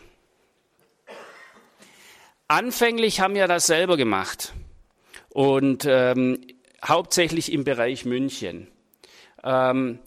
[2.48, 4.54] Anfänglich haben wir das selber gemacht
[5.28, 6.40] und ähm,
[6.82, 8.68] hauptsächlich im Bereich München.
[9.44, 9.98] Ähm,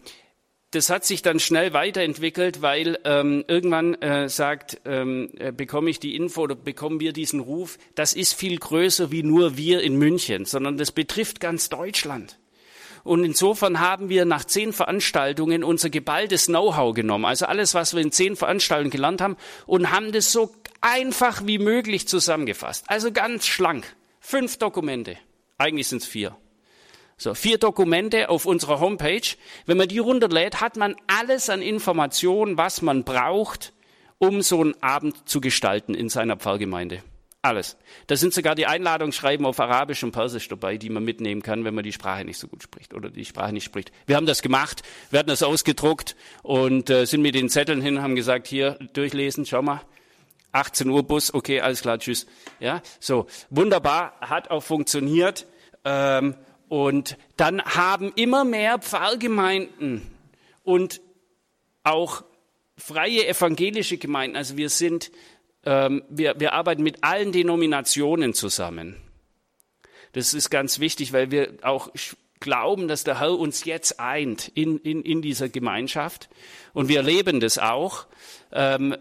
[0.72, 6.00] das hat sich dann schnell weiterentwickelt, weil ähm, irgendwann äh, sagt, ähm, äh, bekomme ich
[6.00, 9.98] die Info oder bekommen wir diesen Ruf, das ist viel größer wie nur wir in
[9.98, 12.40] München, sondern das betrifft ganz Deutschland.
[13.04, 18.02] Und insofern haben wir nach zehn Veranstaltungen unser geballtes Know-how genommen, also alles, was wir
[18.02, 22.86] in zehn Veranstaltungen gelernt haben, und haben das so einfach wie möglich zusammengefasst.
[22.88, 23.96] Also ganz schlank.
[24.20, 25.18] Fünf Dokumente.
[25.58, 26.36] Eigentlich sind es vier.
[27.18, 29.36] So, vier Dokumente auf unserer Homepage.
[29.68, 33.74] Wenn man die runterlädt, hat man alles an Informationen, was man braucht,
[34.18, 37.04] um so einen Abend zu gestalten in seiner Pfarrgemeinde.
[37.44, 37.76] Alles.
[38.06, 41.74] Da sind sogar die Einladungsschreiben auf Arabisch und Persisch dabei, die man mitnehmen kann, wenn
[41.74, 43.92] man die Sprache nicht so gut spricht oder die Sprache nicht spricht.
[44.06, 48.04] Wir haben das gemacht, wir hatten das ausgedruckt und äh, sind mit den Zetteln hin,
[48.04, 49.82] haben gesagt, hier durchlesen, schau mal,
[50.52, 52.28] 18 Uhr Bus, okay, alles klar, tschüss.
[52.60, 55.48] Ja, so wunderbar, hat auch funktioniert.
[55.84, 56.36] Ähm,
[56.70, 60.04] und dann haben immer mehr Pfarrgemeinden
[60.64, 61.02] und
[61.84, 62.24] auch
[62.78, 65.12] freie evangelische Gemeinden, also wir sind,
[65.66, 68.98] ähm, wir, wir arbeiten mit allen Denominationen zusammen.
[70.14, 71.90] Das ist ganz wichtig, weil wir auch
[72.40, 76.30] glauben, dass der Herr uns jetzt eint in, in, in dieser Gemeinschaft.
[76.74, 78.08] Und wir erleben das auch.
[78.52, 78.96] Ähm,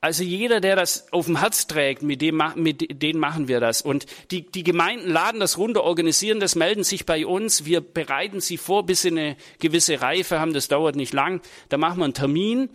[0.00, 3.80] also jeder, der das auf dem Herz trägt, mit dem, mit denen machen wir das.
[3.80, 7.64] Und die, die Gemeinden laden das runter, organisieren das, melden sich bei uns.
[7.64, 10.52] Wir bereiten sie vor, bis sie eine gewisse Reife haben.
[10.52, 11.40] Das dauert nicht lang.
[11.70, 12.68] Da machen wir einen Termin.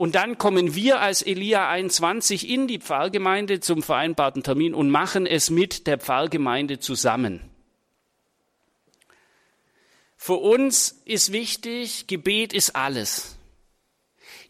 [0.00, 5.26] Und dann kommen wir als Elia 21 in die Pfarrgemeinde zum vereinbarten Termin und machen
[5.26, 7.42] es mit der Pfarrgemeinde zusammen.
[10.16, 13.36] Für uns ist wichtig, Gebet ist alles.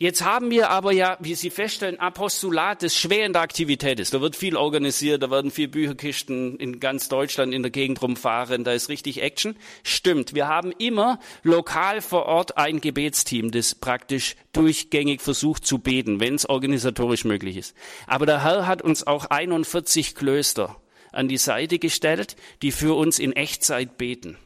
[0.02, 4.14] Jetzt haben wir aber ja, wie Sie feststellen, Apostolat, das schwer in der Aktivität ist.
[4.14, 8.64] Da wird viel organisiert, da werden viel Bücherkisten in ganz Deutschland in der Gegend rumfahren,
[8.64, 9.56] da ist richtig Action.
[9.82, 16.18] Stimmt, wir haben immer lokal vor Ort ein Gebetsteam, das praktisch durchgängig versucht zu beten,
[16.18, 17.76] wenn es organisatorisch möglich ist.
[18.06, 20.80] Aber der Herr hat uns auch 41 Klöster
[21.12, 24.38] an die Seite gestellt, die für uns in Echtzeit beten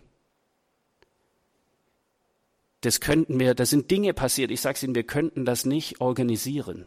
[2.84, 6.86] das könnten wir, da sind Dinge passiert, ich sage Ihnen, wir könnten das nicht organisieren.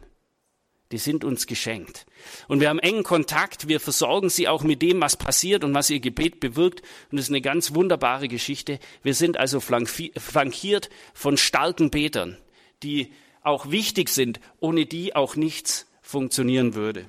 [0.90, 2.06] Die sind uns geschenkt.
[2.46, 5.90] Und wir haben engen Kontakt, wir versorgen sie auch mit dem, was passiert und was
[5.90, 6.80] ihr Gebet bewirkt.
[7.10, 8.78] Und das ist eine ganz wunderbare Geschichte.
[9.02, 12.38] Wir sind also flankiert von starken Betern,
[12.82, 17.04] die auch wichtig sind, ohne die auch nichts funktionieren würde.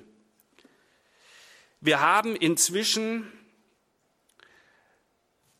[1.79, 3.31] Wir haben inzwischen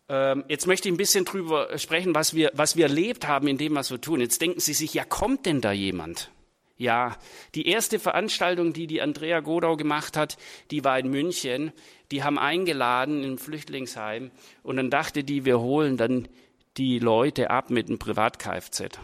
[0.10, 3.76] jetzt möchte ich ein bisschen drüber sprechen, was wir, was wir erlebt haben in dem,
[3.76, 4.22] was wir tun.
[4.22, 6.32] Jetzt denken Sie sich, ja, kommt denn da jemand?
[6.78, 7.18] Ja,
[7.56, 10.38] die erste Veranstaltung, die die Andrea Godau gemacht hat,
[10.72, 11.74] die war in München.
[12.12, 14.32] Die haben eingeladen im Flüchtlingsheim
[14.64, 16.28] und dann dachte die, wir holen dann
[16.78, 18.98] die Leute ab mit einem Privat-Kfz.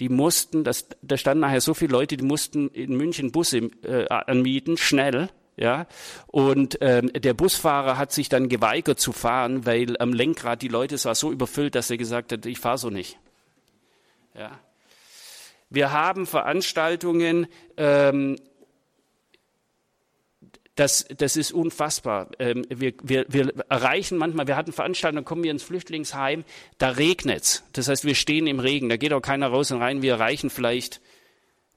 [0.00, 4.06] Die mussten, das, da standen nachher so viele Leute, die mussten in München Busse äh,
[4.08, 5.86] anmieten, schnell, ja,
[6.26, 10.96] und ähm, der Busfahrer hat sich dann geweigert zu fahren, weil am Lenkrad die Leute
[10.96, 13.18] es war so überfüllt, dass er gesagt hat, ich fahre so nicht.
[14.36, 14.58] Ja.
[15.70, 18.36] Wir haben Veranstaltungen, ähm,
[20.74, 22.30] das, das ist unfassbar.
[22.40, 26.44] Ähm, wir, wir, wir erreichen manchmal, wir hatten Veranstaltungen, kommen wir ins Flüchtlingsheim,
[26.78, 27.62] da regnet's.
[27.72, 30.02] Das heißt, wir stehen im Regen, da geht auch keiner raus und rein.
[30.02, 31.00] Wir erreichen vielleicht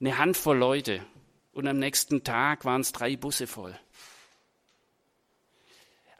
[0.00, 1.00] eine Handvoll Leute.
[1.58, 3.76] Und am nächsten Tag waren es drei Busse voll.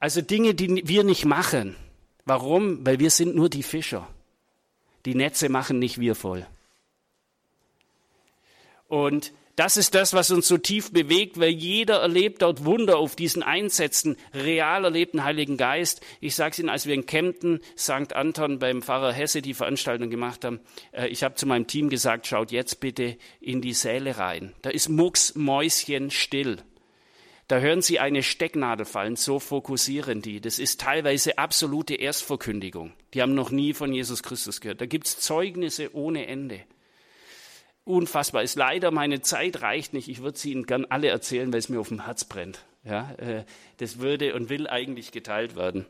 [0.00, 1.76] Also Dinge, die wir nicht machen.
[2.24, 2.84] Warum?
[2.84, 4.08] Weil wir sind nur die Fischer.
[5.04, 6.44] Die Netze machen nicht wir voll.
[8.88, 13.16] Und das ist das, was uns so tief bewegt, weil jeder erlebt dort Wunder auf
[13.16, 16.00] diesen Einsätzen, real erlebten Heiligen Geist.
[16.20, 18.12] Ich sage es Ihnen, als wir in Kempten, St.
[18.12, 20.60] Anton beim Pfarrer Hesse die Veranstaltung gemacht haben,
[20.92, 24.54] äh, ich habe zu meinem Team gesagt, schaut jetzt bitte in die Säle rein.
[24.62, 26.58] Da ist Mucks Mäuschen still.
[27.48, 30.40] Da hören Sie eine Stecknadel fallen, so fokussieren die.
[30.40, 32.92] Das ist teilweise absolute Erstverkündigung.
[33.12, 34.80] Die haben noch nie von Jesus Christus gehört.
[34.80, 36.60] Da gibt's Zeugnisse ohne Ende
[37.88, 38.56] unfassbar ist.
[38.56, 40.08] Leider, meine Zeit reicht nicht.
[40.08, 42.64] Ich würde sie Ihnen gern alle erzählen, weil es mir auf dem Herz brennt.
[42.84, 43.44] Ja, äh,
[43.78, 45.86] das würde und will eigentlich geteilt werden.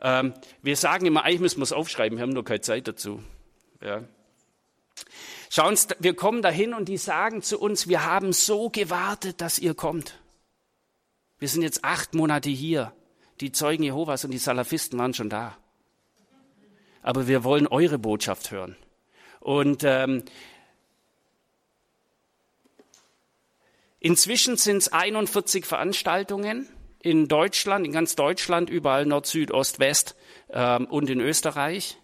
[0.00, 3.22] Ähm, wir sagen immer, eigentlich müssen wir es aufschreiben, wir haben nur keine Zeit dazu.
[3.82, 4.02] Ja.
[5.50, 9.58] Schauen Sie, wir kommen dahin und die sagen zu uns, wir haben so gewartet, dass
[9.58, 10.20] ihr kommt.
[11.38, 12.92] Wir sind jetzt acht Monate hier.
[13.40, 15.56] Die Zeugen Jehovas und die Salafisten waren schon da.
[17.02, 18.76] Aber wir wollen eure Botschaft hören.
[19.40, 20.24] Und ähm,
[24.00, 26.68] Inzwischen sind es 41 Veranstaltungen
[27.02, 30.14] in Deutschland, in ganz Deutschland, überall Nord, Süd, Ost, West
[30.50, 31.98] ähm, und in Österreich.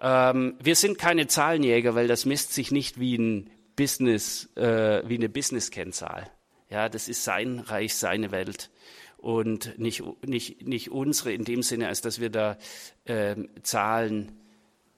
[0.00, 5.16] Ähm, wir sind keine Zahlenjäger, weil das misst sich nicht wie ein Business, äh, wie
[5.16, 6.28] eine Business-Kennzahl.
[6.70, 8.70] Ja, das ist sein Reich, seine Welt
[9.18, 12.58] und nicht, nicht, nicht unsere in dem Sinne, als dass wir da
[13.04, 14.32] äh, Zahlen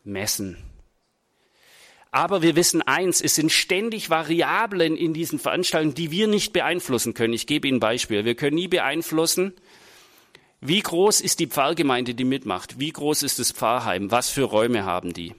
[0.05, 0.57] messen.
[2.15, 7.13] Aber wir wissen eins, es sind ständig Variablen in diesen Veranstaltungen, die wir nicht beeinflussen
[7.13, 7.33] können.
[7.33, 8.25] Ich gebe Ihnen ein Beispiel.
[8.25, 9.53] Wir können nie beeinflussen,
[10.61, 12.79] wie groß ist die Pfarrgemeinde, die mitmacht?
[12.79, 14.13] Wie groß ist das Pfarrheim?
[14.13, 15.35] Was für Räume haben die?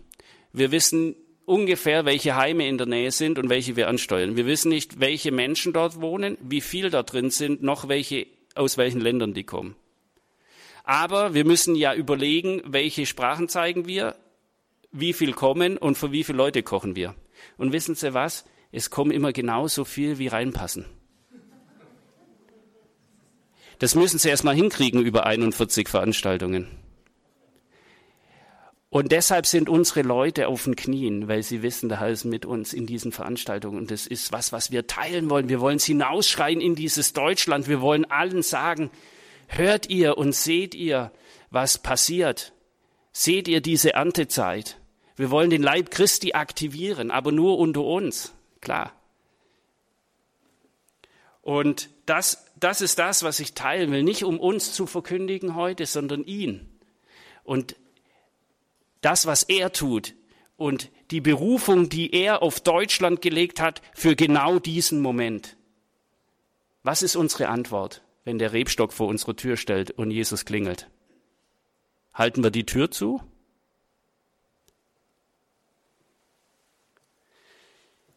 [0.52, 4.36] Wir wissen ungefähr, welche Heime in der Nähe sind und welche wir ansteuern.
[4.36, 8.78] Wir wissen nicht, welche Menschen dort wohnen, wie viel da drin sind, noch welche, aus
[8.78, 9.78] welchen Ländern die kommen.
[10.84, 14.18] Aber wir müssen ja überlegen, welche Sprachen zeigen wir,
[15.00, 17.16] wie viel kommen und für wie viele Leute kochen wir.
[17.58, 18.46] Und wissen Sie was?
[18.72, 20.86] Es kommen immer genauso viel, wie reinpassen.
[23.80, 26.68] Das müssen Sie erstmal hinkriegen über 41 Veranstaltungen.
[28.90, 32.72] Und deshalb sind unsere Leute auf den Knien, weil sie wissen, der Herr mit uns
[32.72, 33.78] in diesen Veranstaltungen.
[33.78, 35.50] Und das ist was, was wir teilen wollen.
[35.50, 37.68] Wir wollen es hinausschreien in dieses Deutschland.
[37.68, 38.92] Wir wollen allen sagen,
[39.48, 41.12] hört ihr und seht ihr,
[41.50, 42.54] was passiert?
[43.12, 44.80] Seht ihr diese Erntezeit?
[45.16, 48.94] Wir wollen den Leib Christi aktivieren, aber nur unter uns, klar.
[51.42, 54.04] Und das, das ist das, was ich teilen will.
[54.04, 56.68] Nicht um uns zu verkündigen heute, sondern ihn.
[57.44, 57.76] Und
[59.02, 60.16] das, was er tut
[60.58, 65.56] und die Berufung, die er auf Deutschland gelegt hat für genau diesen Moment.
[66.82, 70.90] Was ist unsere Antwort, wenn der Rebstock vor unsere Tür stellt und Jesus klingelt?
[72.14, 73.22] Halten wir die Tür zu?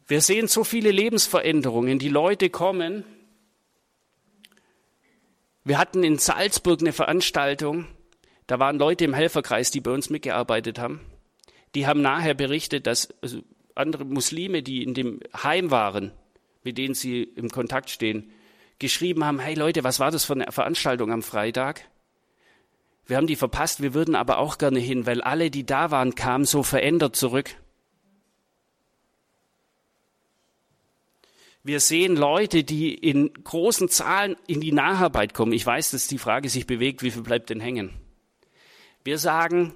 [0.09, 1.99] Wir sehen so viele Lebensveränderungen.
[1.99, 3.03] Die Leute kommen.
[5.63, 7.85] Wir hatten in Salzburg eine Veranstaltung.
[8.47, 10.99] Da waren Leute im Helferkreis, die bei uns mitgearbeitet haben.
[11.75, 13.43] Die haben nachher berichtet, dass also
[13.75, 16.11] andere Muslime, die in dem Heim waren,
[16.63, 18.31] mit denen sie im Kontakt stehen,
[18.79, 21.87] geschrieben haben, hey Leute, was war das für eine Veranstaltung am Freitag?
[23.05, 26.15] Wir haben die verpasst, wir würden aber auch gerne hin, weil alle, die da waren,
[26.15, 27.55] kamen so verändert zurück.
[31.69, 35.51] Wir sehen Leute, die in großen Zahlen in die Nacharbeit kommen.
[35.51, 37.93] Ich weiß, dass die Frage sich bewegt, wie viel bleibt denn hängen?
[39.03, 39.75] Wir sagen,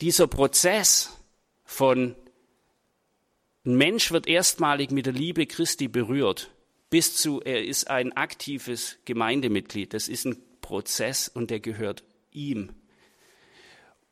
[0.00, 1.16] dieser Prozess
[1.64, 2.16] von
[3.64, 6.50] ein Mensch wird erstmalig mit der Liebe Christi berührt,
[6.90, 9.94] bis zu er ist ein aktives Gemeindemitglied.
[9.94, 12.72] Das ist ein Prozess und der gehört ihm.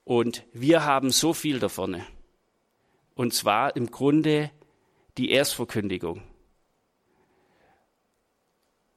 [0.04, 2.04] Und wir haben so viel davon.
[3.16, 4.52] Und zwar im Grunde
[5.18, 6.22] die Erstverkündigung.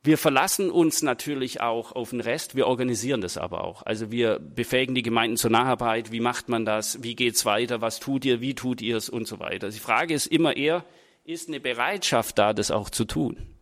[0.05, 3.83] Wir verlassen uns natürlich auch auf den Rest, wir organisieren das aber auch.
[3.83, 8.01] Also wir befähigen die Gemeinden zur Nacharbeit, wie macht man das, wie geht's weiter, was
[8.01, 9.69] tut ihr, wie tut ihr es und so weiter.
[9.69, 10.83] Die Frage ist immer eher,
[11.23, 13.52] ist eine Bereitschaft da, das auch zu tun?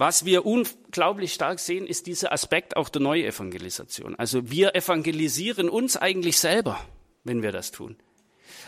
[0.00, 4.14] Was wir unglaublich stark sehen, ist dieser Aspekt auch der Neuevangelisation.
[4.14, 6.82] Also wir evangelisieren uns eigentlich selber,
[7.22, 7.96] wenn wir das tun.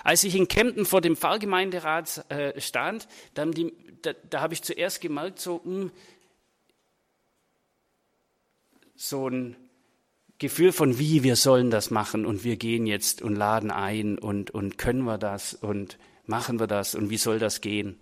[0.05, 3.73] Als ich in Kempten vor dem Pfarrgemeinderat äh, stand, da, die,
[4.03, 5.91] da, da habe ich zuerst gemerkt, so, mh, hm,
[8.95, 9.57] so ein
[10.37, 14.51] Gefühl von, wie wir sollen das machen und wir gehen jetzt und laden ein und,
[14.51, 17.99] und können wir das und machen wir das und wie soll das gehen.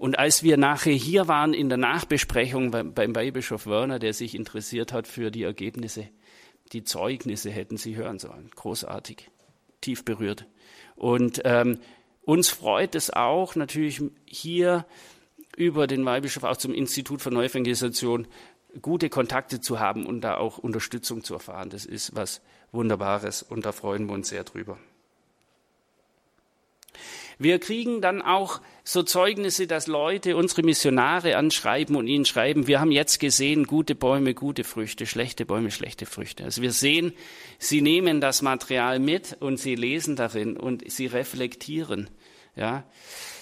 [0.00, 4.34] Und als wir nachher hier waren in der Nachbesprechung beim, beim Weihbischof Werner, der sich
[4.34, 6.08] interessiert hat für die Ergebnisse,
[6.72, 8.50] die Zeugnisse hätten Sie hören sollen.
[8.56, 9.28] Großartig,
[9.82, 10.46] tief berührt.
[10.96, 11.80] Und ähm,
[12.22, 14.86] uns freut es auch natürlich hier
[15.54, 18.26] über den Weihbischof auch zum Institut für Neuevangelisation
[18.80, 21.68] gute Kontakte zu haben und da auch Unterstützung zu erfahren.
[21.68, 22.40] Das ist was
[22.72, 24.78] Wunderbares und da freuen wir uns sehr drüber.
[27.40, 32.80] Wir kriegen dann auch so Zeugnisse, dass Leute unsere Missionare anschreiben und ihnen schreiben, wir
[32.80, 36.44] haben jetzt gesehen, gute Bäume, gute Früchte, schlechte Bäume, schlechte Früchte.
[36.44, 37.14] Also wir sehen,
[37.58, 42.10] sie nehmen das Material mit und sie lesen darin und sie reflektieren.
[42.56, 42.84] Ja.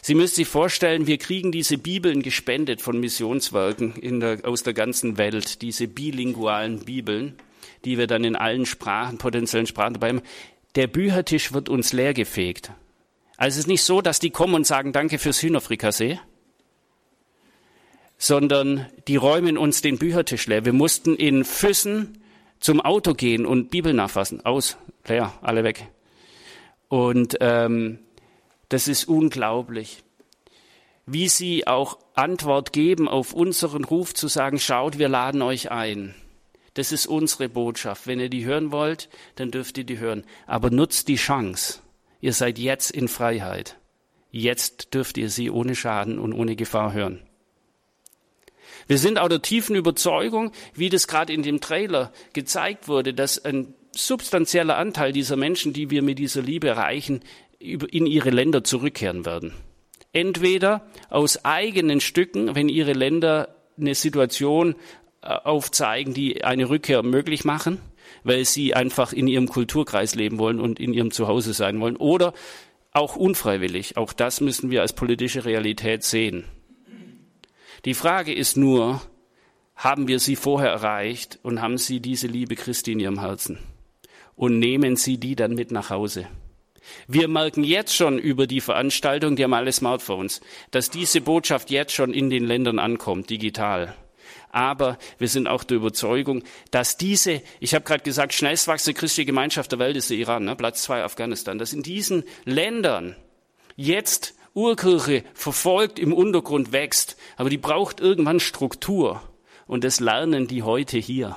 [0.01, 5.19] Sie müssen sich vorstellen, wir kriegen diese Bibeln gespendet von Missionswerken der, aus der ganzen
[5.19, 7.35] Welt, diese bilingualen Bibeln,
[7.85, 10.23] die wir dann in allen Sprachen, potenziellen Sprachen dabei haben.
[10.77, 12.71] Der Büchertisch wird uns leergefegt.
[13.39, 16.19] Also es ist nicht so, dass die kommen und sagen, danke fürs Hühnerfrikassee,
[18.19, 20.65] sondern die räumen uns den Büchertisch leer.
[20.65, 22.21] Wir mussten in Füssen
[22.59, 24.45] zum Auto gehen und Bibel nachfassen.
[24.45, 24.77] Aus,
[25.07, 25.87] leer, alle weg.
[26.89, 28.01] Und ähm,
[28.71, 30.03] das ist unglaublich.
[31.07, 36.17] Wie sie auch Antwort geben auf unseren Ruf zu sagen, schaut, wir laden euch ein.
[36.75, 38.09] Das ist unsere Botschaft.
[38.09, 40.25] Wenn ihr die hören wollt, dann dürft ihr die hören.
[40.49, 41.81] Aber nutzt die Chance.
[42.21, 43.77] Ihr seid jetzt in Freiheit.
[44.31, 47.23] Jetzt dürft ihr sie ohne Schaden und ohne Gefahr hören.
[48.87, 53.45] Wir sind auch der tiefen Überzeugung, wie das gerade in dem Trailer gezeigt wurde, dass
[53.45, 57.21] ein substanzieller Anteil dieser Menschen, die wir mit dieser Liebe erreichen,
[57.59, 59.53] in ihre Länder zurückkehren werden.
[60.13, 64.75] Entweder aus eigenen Stücken, wenn ihre Länder eine Situation
[65.23, 67.81] äh, aufzeigen, die eine Rückkehr möglich machen,
[68.25, 72.33] weil sie einfach in ihrem Kulturkreis leben wollen und in ihrem Zuhause sein wollen, oder
[72.93, 73.97] auch unfreiwillig.
[73.97, 76.45] Auch das müssen wir als politische Realität sehen.
[77.85, 79.01] Die Frage ist nur,
[79.77, 83.59] haben wir sie vorher erreicht und haben sie diese Liebe Christi in ihrem Herzen?
[84.35, 86.27] Und nehmen sie die dann mit nach Hause?
[87.07, 90.41] Wir merken jetzt schon über die Veranstaltung, die haben alle Smartphones,
[90.71, 93.95] dass diese Botschaft jetzt schon in den Ländern ankommt, digital.
[94.51, 99.27] Aber wir sind auch der Überzeugung, dass diese, ich habe gerade gesagt, schnellst wachsende christliche
[99.27, 100.57] Gemeinschaft der Welt ist der Iran, ne?
[100.57, 103.17] Platz zwei Afghanistan, dass in diesen Ländern
[103.77, 109.23] jetzt Urkirche verfolgt im Untergrund wächst, aber die braucht irgendwann Struktur.
[109.67, 111.37] Und das lernen die heute hier.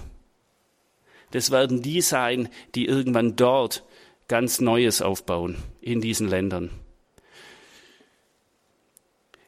[1.32, 3.84] Das werden die sein, die irgendwann dort
[4.28, 6.72] ganz Neues aufbauen in diesen Ländern.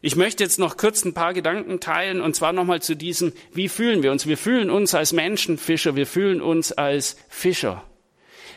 [0.05, 3.69] Ich möchte jetzt noch kurz ein paar Gedanken teilen und zwar nochmal zu diesem, wie
[3.69, 4.27] fühlen wir uns?
[4.27, 7.85] Wir fühlen uns als Menschenfischer, wir fühlen uns als Fischer.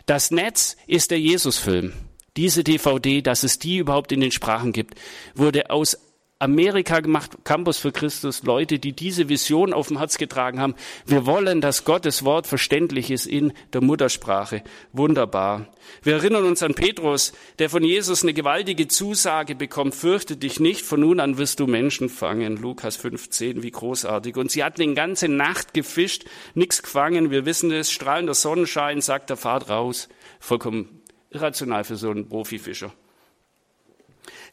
[0.06, 1.92] Das Netz ist der Jesusfilm.
[2.36, 4.96] Diese DVD, dass es die überhaupt in den Sprachen gibt,
[5.36, 5.96] wurde aus
[6.38, 10.74] Amerika gemacht, Campus für Christus, Leute, die diese Vision auf dem Herz getragen haben.
[11.06, 14.62] Wir wollen, dass Gottes Wort verständlich ist in der Muttersprache.
[14.92, 15.68] Wunderbar.
[16.02, 20.84] Wir erinnern uns an Petrus, der von Jesus eine gewaltige Zusage bekommt, fürchte dich nicht,
[20.84, 22.58] von nun an wirst du Menschen fangen.
[22.58, 24.36] Lukas 15, wie großartig.
[24.36, 27.30] Und sie hatten die ganze Nacht gefischt, nichts gefangen.
[27.30, 30.10] Wir wissen es, strahlender Sonnenschein, sagt der Fahrt raus.
[30.38, 32.92] Vollkommen irrational für so einen Profifischer.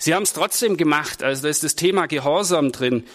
[0.04, 3.06] Sie haben es trotzdem gemacht, also da ist das Thema Gehorsam drin.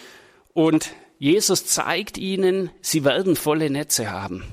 [0.53, 4.43] Und Jesus zeigt ihnen, sie werden volle Netze haben.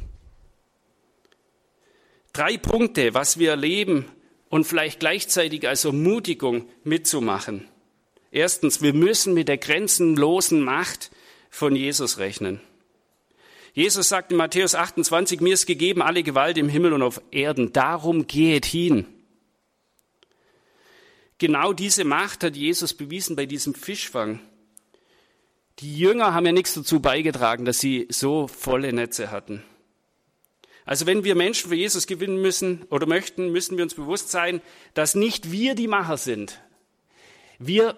[2.34, 4.04] Drei Punkte, was wir erleben
[4.50, 7.66] und vielleicht gleichzeitig als Ermutigung mitzumachen.
[8.30, 11.10] Erstens, wir müssen mit der grenzenlosen Macht
[11.48, 12.60] von Jesus rechnen.
[13.72, 17.72] Jesus sagt in Matthäus 28, mir ist gegeben alle Gewalt im Himmel und auf Erden.
[17.72, 19.06] Darum geht hin.
[21.38, 24.40] Genau diese Macht hat Jesus bewiesen bei diesem Fischfang.
[25.80, 29.62] Die Jünger haben ja nichts dazu beigetragen, dass sie so volle Netze hatten.
[30.86, 34.62] Also wenn wir Menschen für Jesus gewinnen müssen oder möchten, müssen wir uns bewusst sein,
[34.94, 36.60] dass nicht wir die Macher sind.
[37.58, 37.96] Wir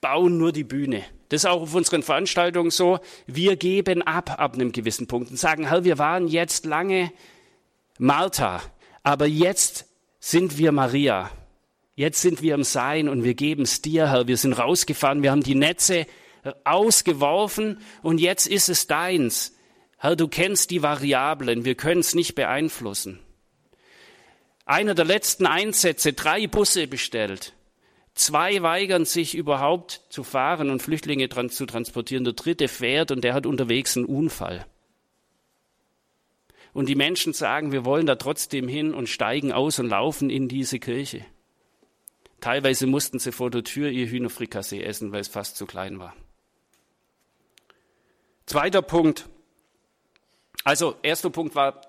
[0.00, 1.04] bauen nur die Bühne.
[1.30, 3.00] Das ist auch auf unseren Veranstaltungen so.
[3.26, 7.12] Wir geben ab ab einem gewissen Punkt und sagen, Herr, wir waren jetzt lange
[7.98, 8.62] Martha,
[9.02, 9.86] aber jetzt
[10.20, 11.30] sind wir Maria.
[11.98, 14.28] Jetzt sind wir im Sein und wir geben es dir, Herr.
[14.28, 16.06] Wir sind rausgefahren, wir haben die Netze
[16.62, 19.56] ausgeworfen und jetzt ist es deins.
[19.96, 23.18] Herr, du kennst die Variablen, wir können es nicht beeinflussen.
[24.64, 27.54] Einer der letzten Einsätze, drei Busse bestellt.
[28.14, 32.22] Zwei weigern sich überhaupt zu fahren und Flüchtlinge zu transportieren.
[32.22, 34.66] Der dritte fährt und der hat unterwegs einen Unfall.
[36.72, 40.46] Und die Menschen sagen, wir wollen da trotzdem hin und steigen aus und laufen in
[40.46, 41.26] diese Kirche.
[42.40, 46.14] Teilweise mussten sie vor der Tür ihr Hühnerfrikassee essen, weil es fast zu klein war.
[48.46, 49.28] Zweiter Punkt.
[50.64, 51.80] Also, erster Punkt war,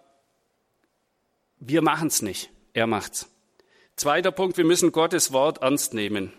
[1.60, 3.30] wir machen es nicht, er macht's.
[3.96, 6.34] Zweiter Punkt, wir müssen Gottes Wort ernst nehmen.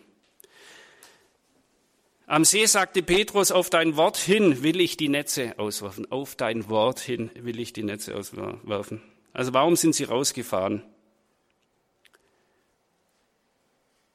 [2.27, 6.11] Am See sagte Petrus, auf dein Wort hin will ich die Netze auswerfen.
[6.13, 9.03] Auf dein Wort hin will ich die Netze auswerfen.
[9.33, 10.85] Also warum sind sie rausgefahren?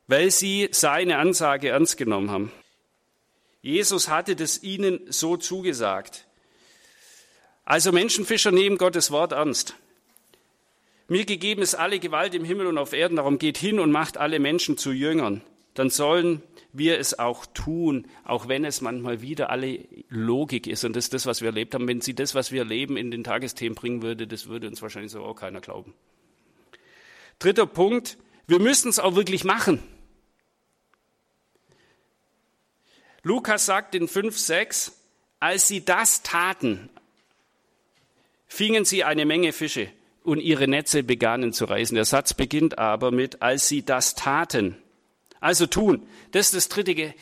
[0.08, 2.51] Weil sie seine Ansage ernst genommen haben.
[3.62, 6.26] Jesus hatte das ihnen so zugesagt.
[7.64, 9.76] Also Menschenfischer nehmen Gottes Wort ernst.
[11.08, 14.18] Mir gegeben ist alle Gewalt im Himmel und auf Erden, darum geht hin und macht
[14.18, 15.41] alle Menschen zu Jüngern.
[15.74, 16.41] Dann sollen
[16.74, 19.80] wir es auch tun, auch wenn es manchmal wieder alle
[20.10, 20.84] Logik ist.
[20.84, 21.88] Und das ist das, was wir erlebt haben.
[21.88, 25.12] Wenn sie das, was wir erleben, in den Tagesthemen bringen würde, das würde uns wahrscheinlich
[25.12, 25.93] so auch keiner glauben.
[27.39, 29.80] Dritter Punkt, wir müssen es auch wirklich machen.
[33.26, 34.91] Lukas sagt in 5, 6,
[35.39, 36.91] als sie das taten,
[38.45, 39.89] fingen sie eine Menge Fische
[40.23, 41.95] und ihre Netze begannen zu reißen.
[41.95, 44.78] Der Satz beginnt aber mit, als sie das taten.
[45.39, 46.07] Also tun.
[46.34, 47.15] Das ist das dritte,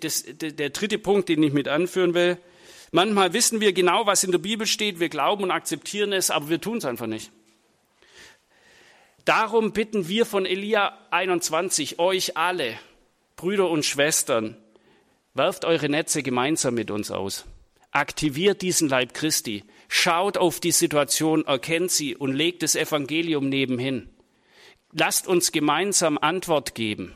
[0.00, 2.36] das, der dritte Punkt, den ich mit anführen will.
[2.90, 6.50] Manchmal wissen wir genau, was in der Bibel steht, wir glauben und akzeptieren es, aber
[6.50, 7.32] wir tun es einfach nicht.
[9.24, 12.78] Darum bitten wir von Elia 21 euch alle,
[13.36, 14.58] Brüder und Schwestern,
[15.38, 17.44] Werft eure Netze gemeinsam mit uns aus.
[17.92, 19.62] Aktiviert diesen Leib Christi.
[19.86, 24.08] Schaut auf die Situation, erkennt sie und legt das Evangelium nebenhin.
[24.90, 27.14] Lasst uns gemeinsam Antwort geben.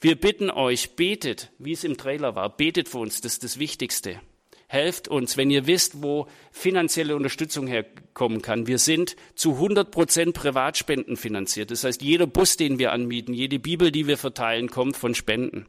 [0.00, 3.58] Wir bitten euch, betet, wie es im Trailer war, betet für uns, das ist das
[3.58, 4.22] Wichtigste.
[4.66, 8.66] Helft uns, wenn ihr wisst, wo finanzielle Unterstützung herkommen kann.
[8.66, 11.70] Wir sind zu 100 Prozent Privatspenden finanziert.
[11.72, 15.66] Das heißt, jeder Bus, den wir anmieten, jede Bibel, die wir verteilen, kommt von Spenden.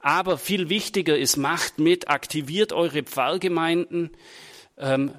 [0.00, 4.10] Aber viel wichtiger ist, macht mit, aktiviert eure Pfarrgemeinden
[4.78, 5.12] ähm,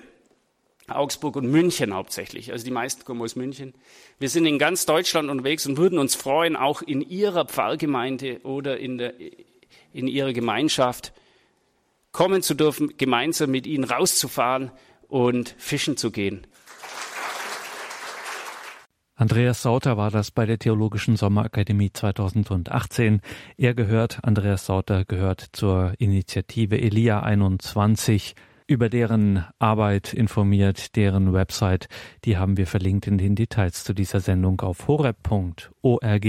[0.87, 2.51] Augsburg und München hauptsächlich.
[2.51, 3.73] Also die meisten kommen aus München.
[4.19, 8.77] Wir sind in ganz Deutschland unterwegs und würden uns freuen, auch in Ihrer Pfarrgemeinde oder
[8.77, 9.15] in, der,
[9.91, 11.11] in Ihrer Gemeinschaft
[12.17, 14.71] kommen zu dürfen, gemeinsam mit ihnen rauszufahren
[15.07, 16.47] und fischen zu gehen.
[19.13, 23.21] Andreas Sauter war das bei der Theologischen Sommerakademie 2018.
[23.55, 28.33] Er gehört, Andreas Sauter gehört zur Initiative Elia 21,
[28.65, 31.87] über deren Arbeit informiert, deren Website,
[32.25, 36.25] die haben wir verlinkt in den Details zu dieser Sendung auf horeb.org.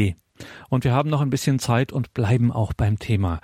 [0.69, 3.41] Und wir haben noch ein bisschen Zeit und bleiben auch beim Thema.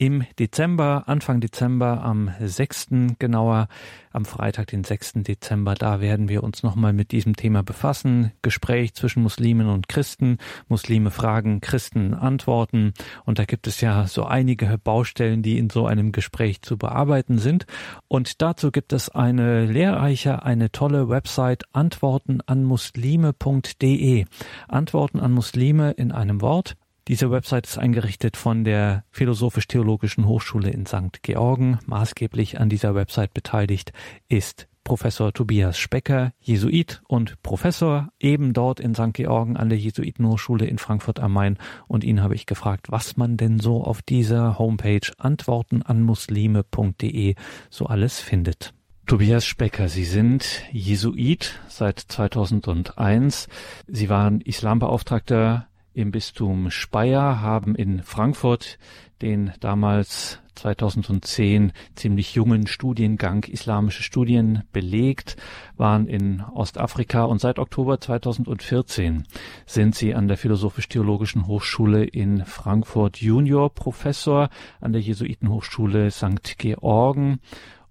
[0.00, 2.88] Im Dezember, Anfang Dezember, am 6.
[3.18, 3.68] genauer,
[4.12, 5.12] am Freitag, den 6.
[5.16, 8.32] Dezember, da werden wir uns nochmal mit diesem Thema befassen.
[8.40, 10.38] Gespräch zwischen Muslimen und Christen.
[10.68, 12.94] Muslime fragen, Christen antworten.
[13.26, 17.36] Und da gibt es ja so einige Baustellen, die in so einem Gespräch zu bearbeiten
[17.36, 17.66] sind.
[18.08, 24.24] Und dazu gibt es eine lehrreiche, eine tolle Website, antworten an muslime.de.
[24.66, 26.78] Antworten an Muslime in einem Wort.
[27.10, 31.24] Diese Website ist eingerichtet von der Philosophisch-Theologischen Hochschule in St.
[31.24, 31.80] Georgen.
[31.86, 33.92] Maßgeblich an dieser Website beteiligt
[34.28, 39.12] ist Professor Tobias Specker, Jesuit und Professor eben dort in St.
[39.12, 41.58] Georgen an der Jesuitenhochschule in Frankfurt am Main.
[41.88, 47.34] Und ihn habe ich gefragt, was man denn so auf dieser Homepage antworten an muslime.de
[47.70, 48.72] so alles findet.
[49.06, 53.48] Tobias Specker, Sie sind Jesuit seit 2001.
[53.88, 58.78] Sie waren Islambeauftragter im Bistum Speyer, haben in Frankfurt
[59.22, 65.36] den damals 2010 ziemlich jungen Studiengang Islamische Studien belegt,
[65.76, 69.26] waren in Ostafrika und seit Oktober 2014
[69.66, 76.58] sind sie an der Philosophisch-Theologischen Hochschule in Frankfurt Junior Professor an der Jesuitenhochschule St.
[76.58, 77.40] Georgen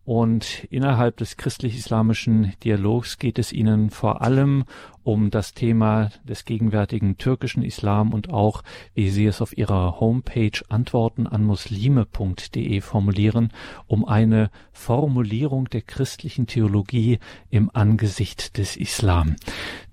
[0.10, 4.64] und innerhalb des christlich-islamischen Dialogs geht es ihnen vor allem
[5.10, 10.52] um das Thema des gegenwärtigen türkischen Islam und auch, wie Sie es auf Ihrer Homepage
[10.70, 13.52] Antworten an Muslime.de formulieren,
[13.88, 17.18] um eine Formulierung der christlichen Theologie
[17.50, 19.36] im Angesicht des Islam.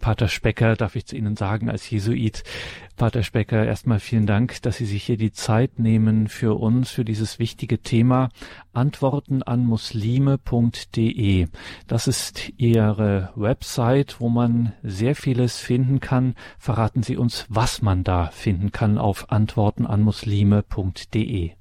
[0.01, 2.45] Pater Specker, darf ich zu Ihnen sagen, als Jesuit,
[2.97, 7.05] Pater Specker, erstmal vielen Dank, dass Sie sich hier die Zeit nehmen für uns, für
[7.05, 8.31] dieses wichtige Thema.
[8.73, 11.47] Antworten an muslime.de.
[11.87, 16.34] Das ist Ihre Website, wo man sehr sehr vieles finden kann.
[16.59, 21.52] Verraten Sie uns, was man da finden kann auf antwortenanmuslime.de.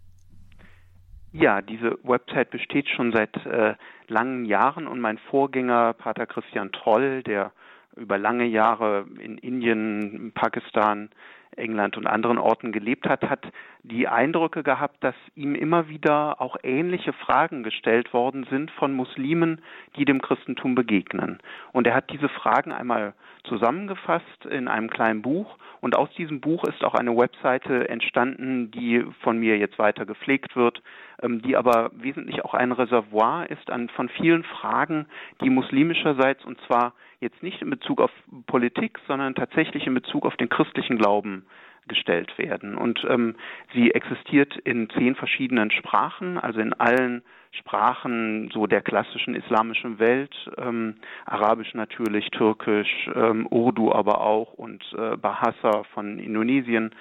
[1.31, 3.75] Ja, diese Website besteht schon seit äh,
[4.07, 7.51] langen Jahren und mein Vorgänger, Pater Christian Troll, der
[7.95, 11.11] über lange Jahre in Indien, Pakistan,
[11.55, 13.45] England und anderen Orten gelebt hat, hat
[13.83, 19.61] die Eindrücke gehabt, dass ihm immer wieder auch ähnliche Fragen gestellt worden sind von Muslimen,
[19.97, 21.37] die dem Christentum begegnen.
[21.71, 23.13] Und er hat diese Fragen einmal
[23.47, 25.57] zusammengefasst in einem kleinen Buch.
[25.81, 30.55] Und aus diesem Buch ist auch eine Webseite entstanden, die von mir jetzt weiter gepflegt
[30.55, 30.81] wird,
[31.21, 35.05] ähm, die aber wesentlich auch ein Reservoir ist an, von vielen Fragen,
[35.41, 38.11] die muslimischerseits und zwar jetzt nicht in Bezug auf
[38.47, 41.45] Politik, sondern tatsächlich in Bezug auf den christlichen Glauben
[41.87, 42.75] gestellt werden.
[42.75, 43.35] Und ähm,
[43.73, 50.33] sie existiert in zehn verschiedenen Sprachen, also in allen Sprachen so der klassischen islamischen Welt,
[50.57, 56.93] ähm, Arabisch natürlich, Türkisch, ähm, Urdu aber auch und äh, Bahasa von Indonesien,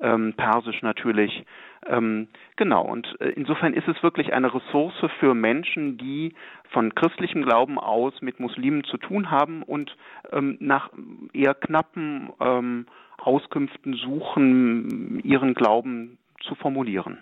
[0.00, 1.44] ähm, Persisch natürlich.
[1.86, 6.34] Ähm, genau, und äh, insofern ist es wirklich eine Ressource für Menschen, die
[6.70, 9.96] von christlichem Glauben aus mit Muslimen zu tun haben und
[10.32, 10.90] ähm, nach
[11.32, 12.86] eher knappen ähm,
[13.18, 17.18] Auskünften suchen, ihren Glauben zu formulieren.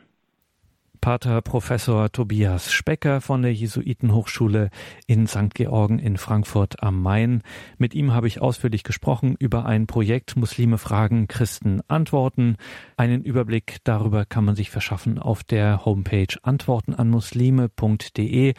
[1.05, 4.71] Pater Professor Tobias Specker von der Jesuitenhochschule
[5.07, 5.55] in St.
[5.55, 7.43] Georgen in Frankfurt am Main.
[7.77, 12.57] Mit ihm habe ich ausführlich gesprochen über ein Projekt Muslime fragen, Christen antworten.
[12.97, 18.55] Einen Überblick darüber kann man sich verschaffen auf der Homepage antwortenanmuslime.de.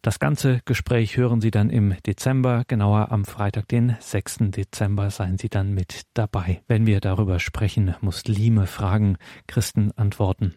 [0.00, 4.50] Das ganze Gespräch hören Sie dann im Dezember, genauer am Freitag, den 6.
[4.50, 7.96] Dezember, seien Sie dann mit dabei, wenn wir darüber sprechen.
[8.00, 9.16] Muslime fragen,
[9.48, 10.54] Christen antworten.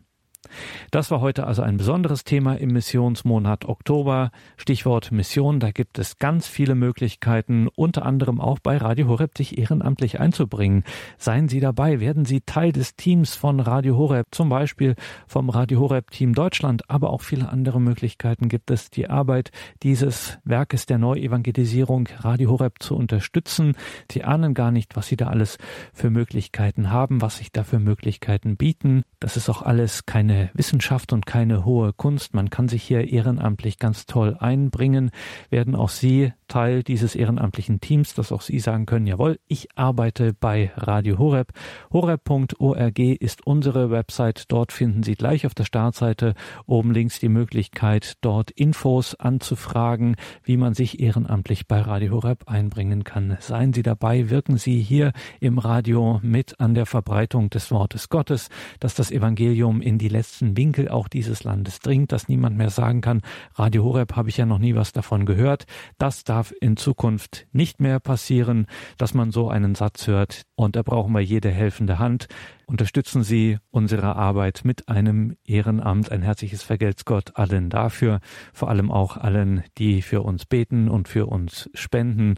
[0.89, 4.32] Das war heute also ein besonderes Thema im Missionsmonat Oktober.
[4.58, 9.58] Stichwort Mission, da gibt es ganz viele Möglichkeiten, unter anderem auch bei Radio Horeb sich
[9.58, 10.84] ehrenamtlich einzubringen.
[11.18, 14.96] Seien Sie dabei, werden Sie Teil des Teams von Radio Horeb, zum Beispiel
[15.28, 19.52] vom Radio Horeb Team Deutschland, aber auch viele andere Möglichkeiten gibt es, die Arbeit
[19.84, 23.76] dieses Werkes der Neuevangelisierung Radio Horeb zu unterstützen.
[24.12, 25.58] Sie ahnen gar nicht, was Sie da alles
[25.94, 29.04] für Möglichkeiten haben, was sich da für Möglichkeiten bieten.
[29.20, 32.34] Das ist auch alles keine keine Wissenschaft und keine hohe Kunst.
[32.34, 35.12] Man kann sich hier ehrenamtlich ganz toll einbringen.
[35.50, 40.34] Werden auch Sie Teil dieses ehrenamtlichen Teams, dass auch Sie sagen können, jawohl, ich arbeite
[40.34, 41.54] bei Radio Horeb.
[41.94, 44.46] Horeb.org ist unsere Website.
[44.50, 46.34] Dort finden Sie gleich auf der Startseite
[46.66, 53.06] oben links die Möglichkeit, dort Infos anzufragen, wie man sich ehrenamtlich bei Radio Horeb einbringen
[53.06, 53.38] kann.
[53.40, 58.50] Seien Sie dabei, wirken Sie hier im Radio mit an der Verbreitung des Wortes Gottes,
[58.82, 63.02] dass das Evangelium in die letzten Winkel auch dieses Landes dringt, dass niemand mehr sagen
[63.02, 63.22] kann,
[63.56, 65.66] Radio Horeb habe ich ja noch nie was davon gehört.
[65.98, 68.68] Das darf in Zukunft nicht mehr passieren,
[69.00, 70.44] dass man so einen Satz hört.
[70.54, 72.28] Und da brauchen wir jede helfende Hand.
[72.68, 76.12] Unterstützen Sie unsere Arbeit mit einem Ehrenamt.
[76.12, 78.20] Ein herzliches Vergelt's Gott allen dafür,
[78.54, 82.36] vor allem auch allen, die für uns beten und für uns spenden.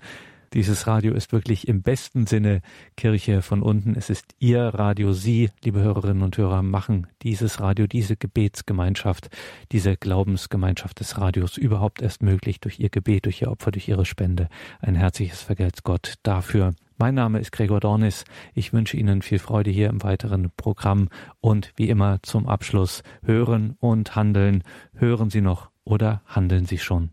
[0.53, 2.61] Dieses Radio ist wirklich im besten Sinne
[2.95, 3.95] Kirche von unten.
[3.95, 5.11] Es ist Ihr Radio.
[5.11, 9.31] Sie, liebe Hörerinnen und Hörer, machen dieses Radio, diese Gebetsgemeinschaft,
[9.71, 14.05] diese Glaubensgemeinschaft des Radios überhaupt erst möglich durch Ihr Gebet, durch Ihr Opfer, durch Ihre
[14.05, 14.47] Spende.
[14.79, 16.75] Ein herzliches Vergelt's Gott dafür.
[16.99, 18.23] Mein Name ist Gregor Dornis.
[18.53, 21.09] Ich wünsche Ihnen viel Freude hier im weiteren Programm
[21.41, 24.63] und wie immer zum Abschluss hören und handeln.
[24.93, 27.09] Hören Sie noch oder handeln Sie schon?